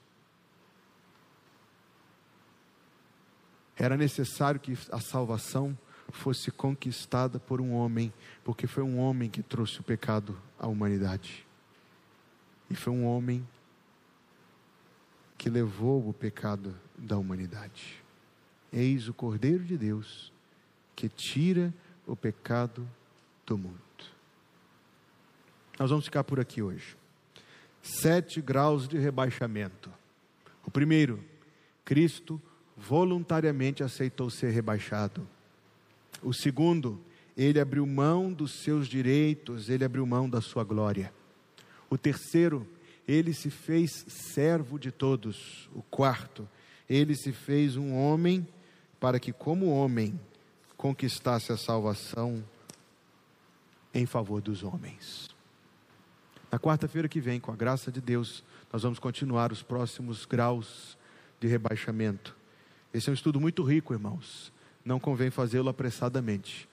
Era 3.75 3.95
necessário 3.95 4.59
que 4.59 4.75
a 4.91 4.99
salvação 4.99 5.77
fosse 6.09 6.49
conquistada 6.49 7.39
por 7.39 7.61
um 7.61 7.73
homem, 7.73 8.11
porque 8.43 8.65
foi 8.65 8.83
um 8.83 8.97
homem 8.97 9.29
que 9.29 9.43
trouxe 9.43 9.79
o 9.79 9.83
pecado 9.83 10.35
à 10.57 10.67
humanidade. 10.67 11.45
E 12.69 12.75
foi 12.75 12.91
um 12.91 13.05
homem 13.05 13.47
que 15.37 15.49
levou 15.49 16.07
o 16.07 16.13
pecado 16.13 16.75
da 16.97 17.17
humanidade. 17.17 18.03
Eis 18.71 19.07
o 19.07 19.13
Cordeiro 19.13 19.63
de 19.63 19.77
Deus 19.77 20.31
que 20.95 21.07
tira 21.07 21.73
o 22.05 22.15
pecado 22.15 22.87
do 23.45 23.57
mundo. 23.57 23.77
Nós 25.79 25.89
vamos 25.89 26.05
ficar 26.05 26.23
por 26.23 26.39
aqui 26.39 26.61
hoje. 26.61 26.97
Sete 27.81 28.41
graus 28.41 28.87
de 28.87 28.97
rebaixamento. 28.97 29.91
O 30.65 30.71
primeiro, 30.71 31.23
Cristo 31.85 32.41
voluntariamente 32.75 33.83
aceitou 33.83 34.29
ser 34.29 34.49
rebaixado. 34.49 35.27
O 36.21 36.33
segundo, 36.33 36.99
ele 37.37 37.59
abriu 37.59 37.85
mão 37.85 38.33
dos 38.33 38.63
seus 38.63 38.87
direitos, 38.87 39.69
ele 39.69 39.85
abriu 39.85 40.05
mão 40.05 40.29
da 40.29 40.41
sua 40.41 40.63
glória. 40.63 41.13
O 41.89 41.97
terceiro, 41.97 42.67
ele 43.07 43.33
se 43.33 43.49
fez 43.49 44.05
servo 44.07 44.77
de 44.77 44.91
todos. 44.91 45.69
O 45.73 45.81
quarto, 45.81 46.47
ele 46.89 47.15
se 47.15 47.31
fez 47.31 47.77
um 47.77 47.95
homem 47.95 48.45
para 48.99 49.19
que, 49.19 49.31
como 49.31 49.69
homem, 49.69 50.19
conquistasse 50.75 51.51
a 51.51 51.57
salvação 51.57 52.43
em 53.93 54.05
favor 54.05 54.41
dos 54.41 54.63
homens. 54.63 55.29
Na 56.51 56.59
quarta-feira 56.59 57.07
que 57.07 57.19
vem, 57.19 57.39
com 57.39 57.51
a 57.51 57.55
graça 57.55 57.91
de 57.91 58.01
Deus, 58.01 58.43
nós 58.71 58.83
vamos 58.83 58.99
continuar 58.99 59.51
os 59.51 59.61
próximos 59.61 60.25
graus 60.25 60.97
de 61.39 61.47
rebaixamento. 61.47 62.35
Esse 62.93 63.09
é 63.09 63.11
um 63.11 63.13
estudo 63.13 63.39
muito 63.39 63.63
rico, 63.63 63.93
irmãos. 63.93 64.51
Não 64.83 64.99
convém 64.99 65.29
fazê-lo 65.29 65.69
apressadamente, 65.69 66.67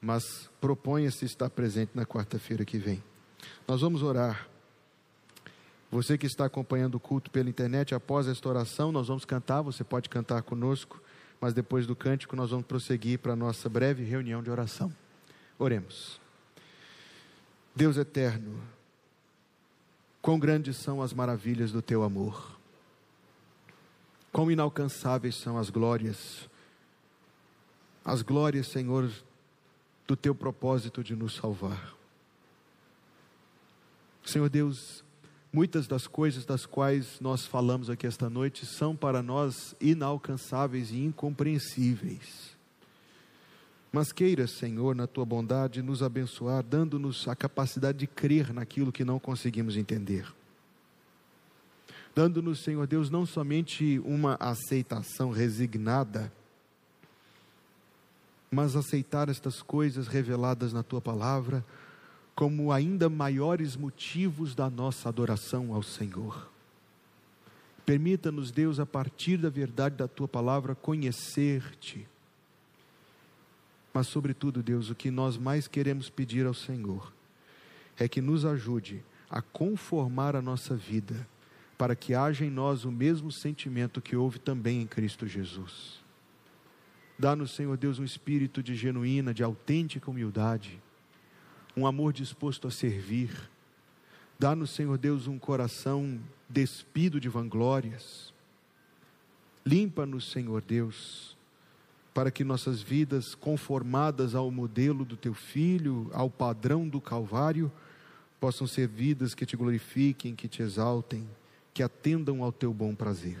mas 0.00 0.50
proponha-se 0.60 1.24
estar 1.24 1.48
presente 1.50 1.92
na 1.94 2.04
quarta-feira 2.04 2.64
que 2.64 2.78
vem. 2.78 3.02
Nós 3.66 3.80
vamos 3.80 4.02
orar. 4.02 4.49
Você 5.90 6.16
que 6.16 6.26
está 6.26 6.44
acompanhando 6.44 6.94
o 6.94 7.00
culto 7.00 7.30
pela 7.30 7.50
internet, 7.50 7.94
após 7.94 8.28
esta 8.28 8.48
oração, 8.48 8.92
nós 8.92 9.08
vamos 9.08 9.24
cantar. 9.24 9.60
Você 9.62 9.82
pode 9.82 10.08
cantar 10.08 10.42
conosco, 10.42 11.02
mas 11.40 11.52
depois 11.52 11.86
do 11.86 11.96
cântico, 11.96 12.36
nós 12.36 12.50
vamos 12.50 12.66
prosseguir 12.66 13.18
para 13.18 13.32
a 13.32 13.36
nossa 13.36 13.68
breve 13.68 14.04
reunião 14.04 14.42
de 14.42 14.50
oração. 14.50 14.92
Oremos. 15.58 16.20
Deus 17.74 17.96
eterno, 17.96 18.62
quão 20.22 20.38
grandes 20.38 20.76
são 20.76 21.02
as 21.02 21.12
maravilhas 21.12 21.72
do 21.72 21.82
teu 21.82 22.02
amor. 22.04 22.58
Quão 24.32 24.50
inalcançáveis 24.50 25.34
são 25.34 25.58
as 25.58 25.70
glórias, 25.70 26.48
as 28.04 28.22
glórias, 28.22 28.68
Senhor, 28.68 29.10
do 30.06 30.16
teu 30.16 30.34
propósito 30.34 31.02
de 31.02 31.16
nos 31.16 31.34
salvar. 31.34 31.94
Senhor 34.24 34.48
Deus, 34.48 35.04
muitas 35.52 35.86
das 35.86 36.06
coisas 36.06 36.44
das 36.44 36.66
quais 36.66 37.20
nós 37.20 37.46
falamos 37.46 37.90
aqui 37.90 38.06
esta 38.06 38.30
noite 38.30 38.66
são 38.66 38.94
para 38.94 39.22
nós 39.22 39.74
inalcançáveis 39.80 40.90
e 40.90 40.98
incompreensíveis. 40.98 42.56
Mas 43.92 44.12
queira, 44.12 44.46
Senhor, 44.46 44.94
na 44.94 45.06
tua 45.06 45.24
bondade, 45.24 45.82
nos 45.82 46.02
abençoar, 46.02 46.62
dando-nos 46.62 47.26
a 47.26 47.34
capacidade 47.34 47.98
de 47.98 48.06
crer 48.06 48.52
naquilo 48.52 48.92
que 48.92 49.04
não 49.04 49.18
conseguimos 49.18 49.76
entender 49.76 50.26
dando-nos, 52.14 52.62
Senhor 52.62 52.86
Deus, 52.86 53.10
não 53.10 53.24
somente 53.24 53.98
uma 54.04 54.36
aceitação 54.40 55.30
resignada, 55.30 56.32
mas 58.50 58.74
aceitar 58.74 59.28
estas 59.28 59.62
coisas 59.62 60.08
reveladas 60.08 60.72
na 60.72 60.82
tua 60.82 61.00
palavra 61.00 61.64
como 62.40 62.72
ainda 62.72 63.10
maiores 63.10 63.76
motivos 63.76 64.54
da 64.54 64.70
nossa 64.70 65.10
adoração 65.10 65.74
ao 65.74 65.82
Senhor. 65.82 66.50
Permita-nos, 67.84 68.50
Deus, 68.50 68.80
a 68.80 68.86
partir 68.86 69.36
da 69.36 69.50
verdade 69.50 69.96
da 69.96 70.08
tua 70.08 70.26
palavra, 70.26 70.74
conhecer-te. 70.74 72.08
Mas, 73.92 74.06
sobretudo, 74.06 74.62
Deus, 74.62 74.88
o 74.88 74.94
que 74.94 75.10
nós 75.10 75.36
mais 75.36 75.68
queremos 75.68 76.08
pedir 76.08 76.46
ao 76.46 76.54
Senhor 76.54 77.12
é 77.98 78.08
que 78.08 78.22
nos 78.22 78.46
ajude 78.46 79.04
a 79.28 79.42
conformar 79.42 80.34
a 80.34 80.40
nossa 80.40 80.74
vida 80.74 81.28
para 81.76 81.94
que 81.94 82.14
haja 82.14 82.42
em 82.42 82.50
nós 82.50 82.86
o 82.86 82.90
mesmo 82.90 83.30
sentimento 83.30 84.00
que 84.00 84.16
houve 84.16 84.38
também 84.38 84.80
em 84.80 84.86
Cristo 84.86 85.26
Jesus. 85.26 86.02
Dá-nos, 87.18 87.50
Senhor 87.54 87.76
Deus, 87.76 87.98
um 87.98 88.04
espírito 88.04 88.62
de 88.62 88.74
genuína, 88.74 89.34
de 89.34 89.42
autêntica 89.42 90.10
humildade, 90.10 90.80
um 91.76 91.86
amor 91.86 92.12
disposto 92.12 92.68
a 92.68 92.70
servir. 92.70 93.30
Dá-nos, 94.38 94.70
Senhor 94.70 94.96
Deus, 94.98 95.26
um 95.26 95.38
coração 95.38 96.20
despido 96.48 97.20
de 97.20 97.28
vanglórias. 97.28 98.32
Limpa-nos, 99.64 100.30
Senhor 100.30 100.62
Deus, 100.62 101.36
para 102.14 102.30
que 102.30 102.42
nossas 102.42 102.80
vidas, 102.80 103.34
conformadas 103.34 104.34
ao 104.34 104.50
modelo 104.50 105.04
do 105.04 105.16
Teu 105.16 105.34
Filho, 105.34 106.10
ao 106.12 106.30
padrão 106.30 106.88
do 106.88 107.00
Calvário, 107.00 107.70
possam 108.40 108.66
ser 108.66 108.88
vidas 108.88 109.34
que 109.34 109.44
te 109.44 109.56
glorifiquem, 109.56 110.34
que 110.34 110.48
te 110.48 110.62
exaltem 110.62 111.28
que 111.72 111.82
atendam 111.82 112.42
ao 112.42 112.52
teu 112.52 112.72
bom 112.72 112.94
prazer. 112.94 113.38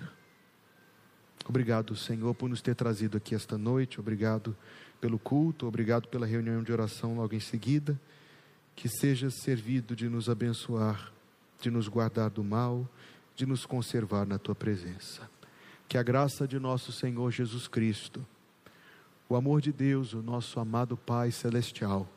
Obrigado, 1.46 1.96
Senhor, 1.96 2.34
por 2.34 2.48
nos 2.48 2.62
ter 2.62 2.74
trazido 2.74 3.16
aqui 3.16 3.34
esta 3.34 3.58
noite. 3.58 3.98
Obrigado 3.98 4.56
pelo 5.00 5.18
culto, 5.18 5.66
obrigado 5.66 6.08
pela 6.08 6.26
reunião 6.26 6.62
de 6.62 6.72
oração 6.72 7.16
logo 7.16 7.34
em 7.34 7.40
seguida. 7.40 8.00
Que 8.74 8.88
seja 8.88 9.30
servido 9.30 9.94
de 9.94 10.08
nos 10.08 10.28
abençoar, 10.28 11.12
de 11.60 11.70
nos 11.70 11.88
guardar 11.88 12.30
do 12.30 12.42
mal, 12.42 12.88
de 13.36 13.46
nos 13.46 13.66
conservar 13.66 14.26
na 14.26 14.38
tua 14.38 14.54
presença. 14.54 15.28
Que 15.88 15.98
a 15.98 16.02
graça 16.02 16.46
de 16.46 16.58
nosso 16.58 16.92
Senhor 16.92 17.30
Jesus 17.30 17.66
Cristo, 17.66 18.24
o 19.28 19.36
amor 19.36 19.60
de 19.60 19.72
Deus, 19.72 20.12
o 20.12 20.22
nosso 20.22 20.58
amado 20.58 20.96
Pai 20.96 21.30
celestial, 21.30 22.08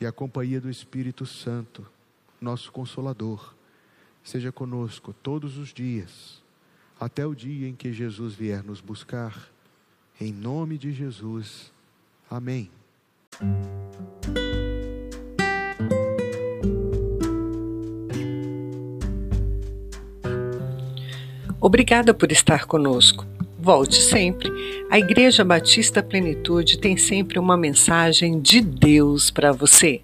e 0.00 0.06
a 0.06 0.12
companhia 0.12 0.60
do 0.60 0.70
Espírito 0.70 1.26
Santo, 1.26 1.86
nosso 2.40 2.72
consolador, 2.72 3.54
seja 4.24 4.50
conosco 4.50 5.12
todos 5.12 5.58
os 5.58 5.72
dias, 5.72 6.42
até 6.98 7.26
o 7.26 7.34
dia 7.34 7.68
em 7.68 7.74
que 7.74 7.92
Jesus 7.92 8.34
vier 8.34 8.62
nos 8.62 8.80
buscar. 8.80 9.50
Em 10.20 10.32
nome 10.32 10.76
de 10.76 10.92
Jesus. 10.92 11.72
Amém. 12.30 12.70
Obrigada 21.60 22.14
por 22.14 22.32
estar 22.32 22.64
conosco. 22.64 23.26
Volte 23.58 23.96
sempre. 23.96 24.50
A 24.90 24.98
Igreja 24.98 25.44
Batista 25.44 26.02
Plenitude 26.02 26.78
tem 26.78 26.96
sempre 26.96 27.38
uma 27.38 27.56
mensagem 27.56 28.40
de 28.40 28.62
Deus 28.62 29.30
para 29.30 29.52
você. 29.52 30.00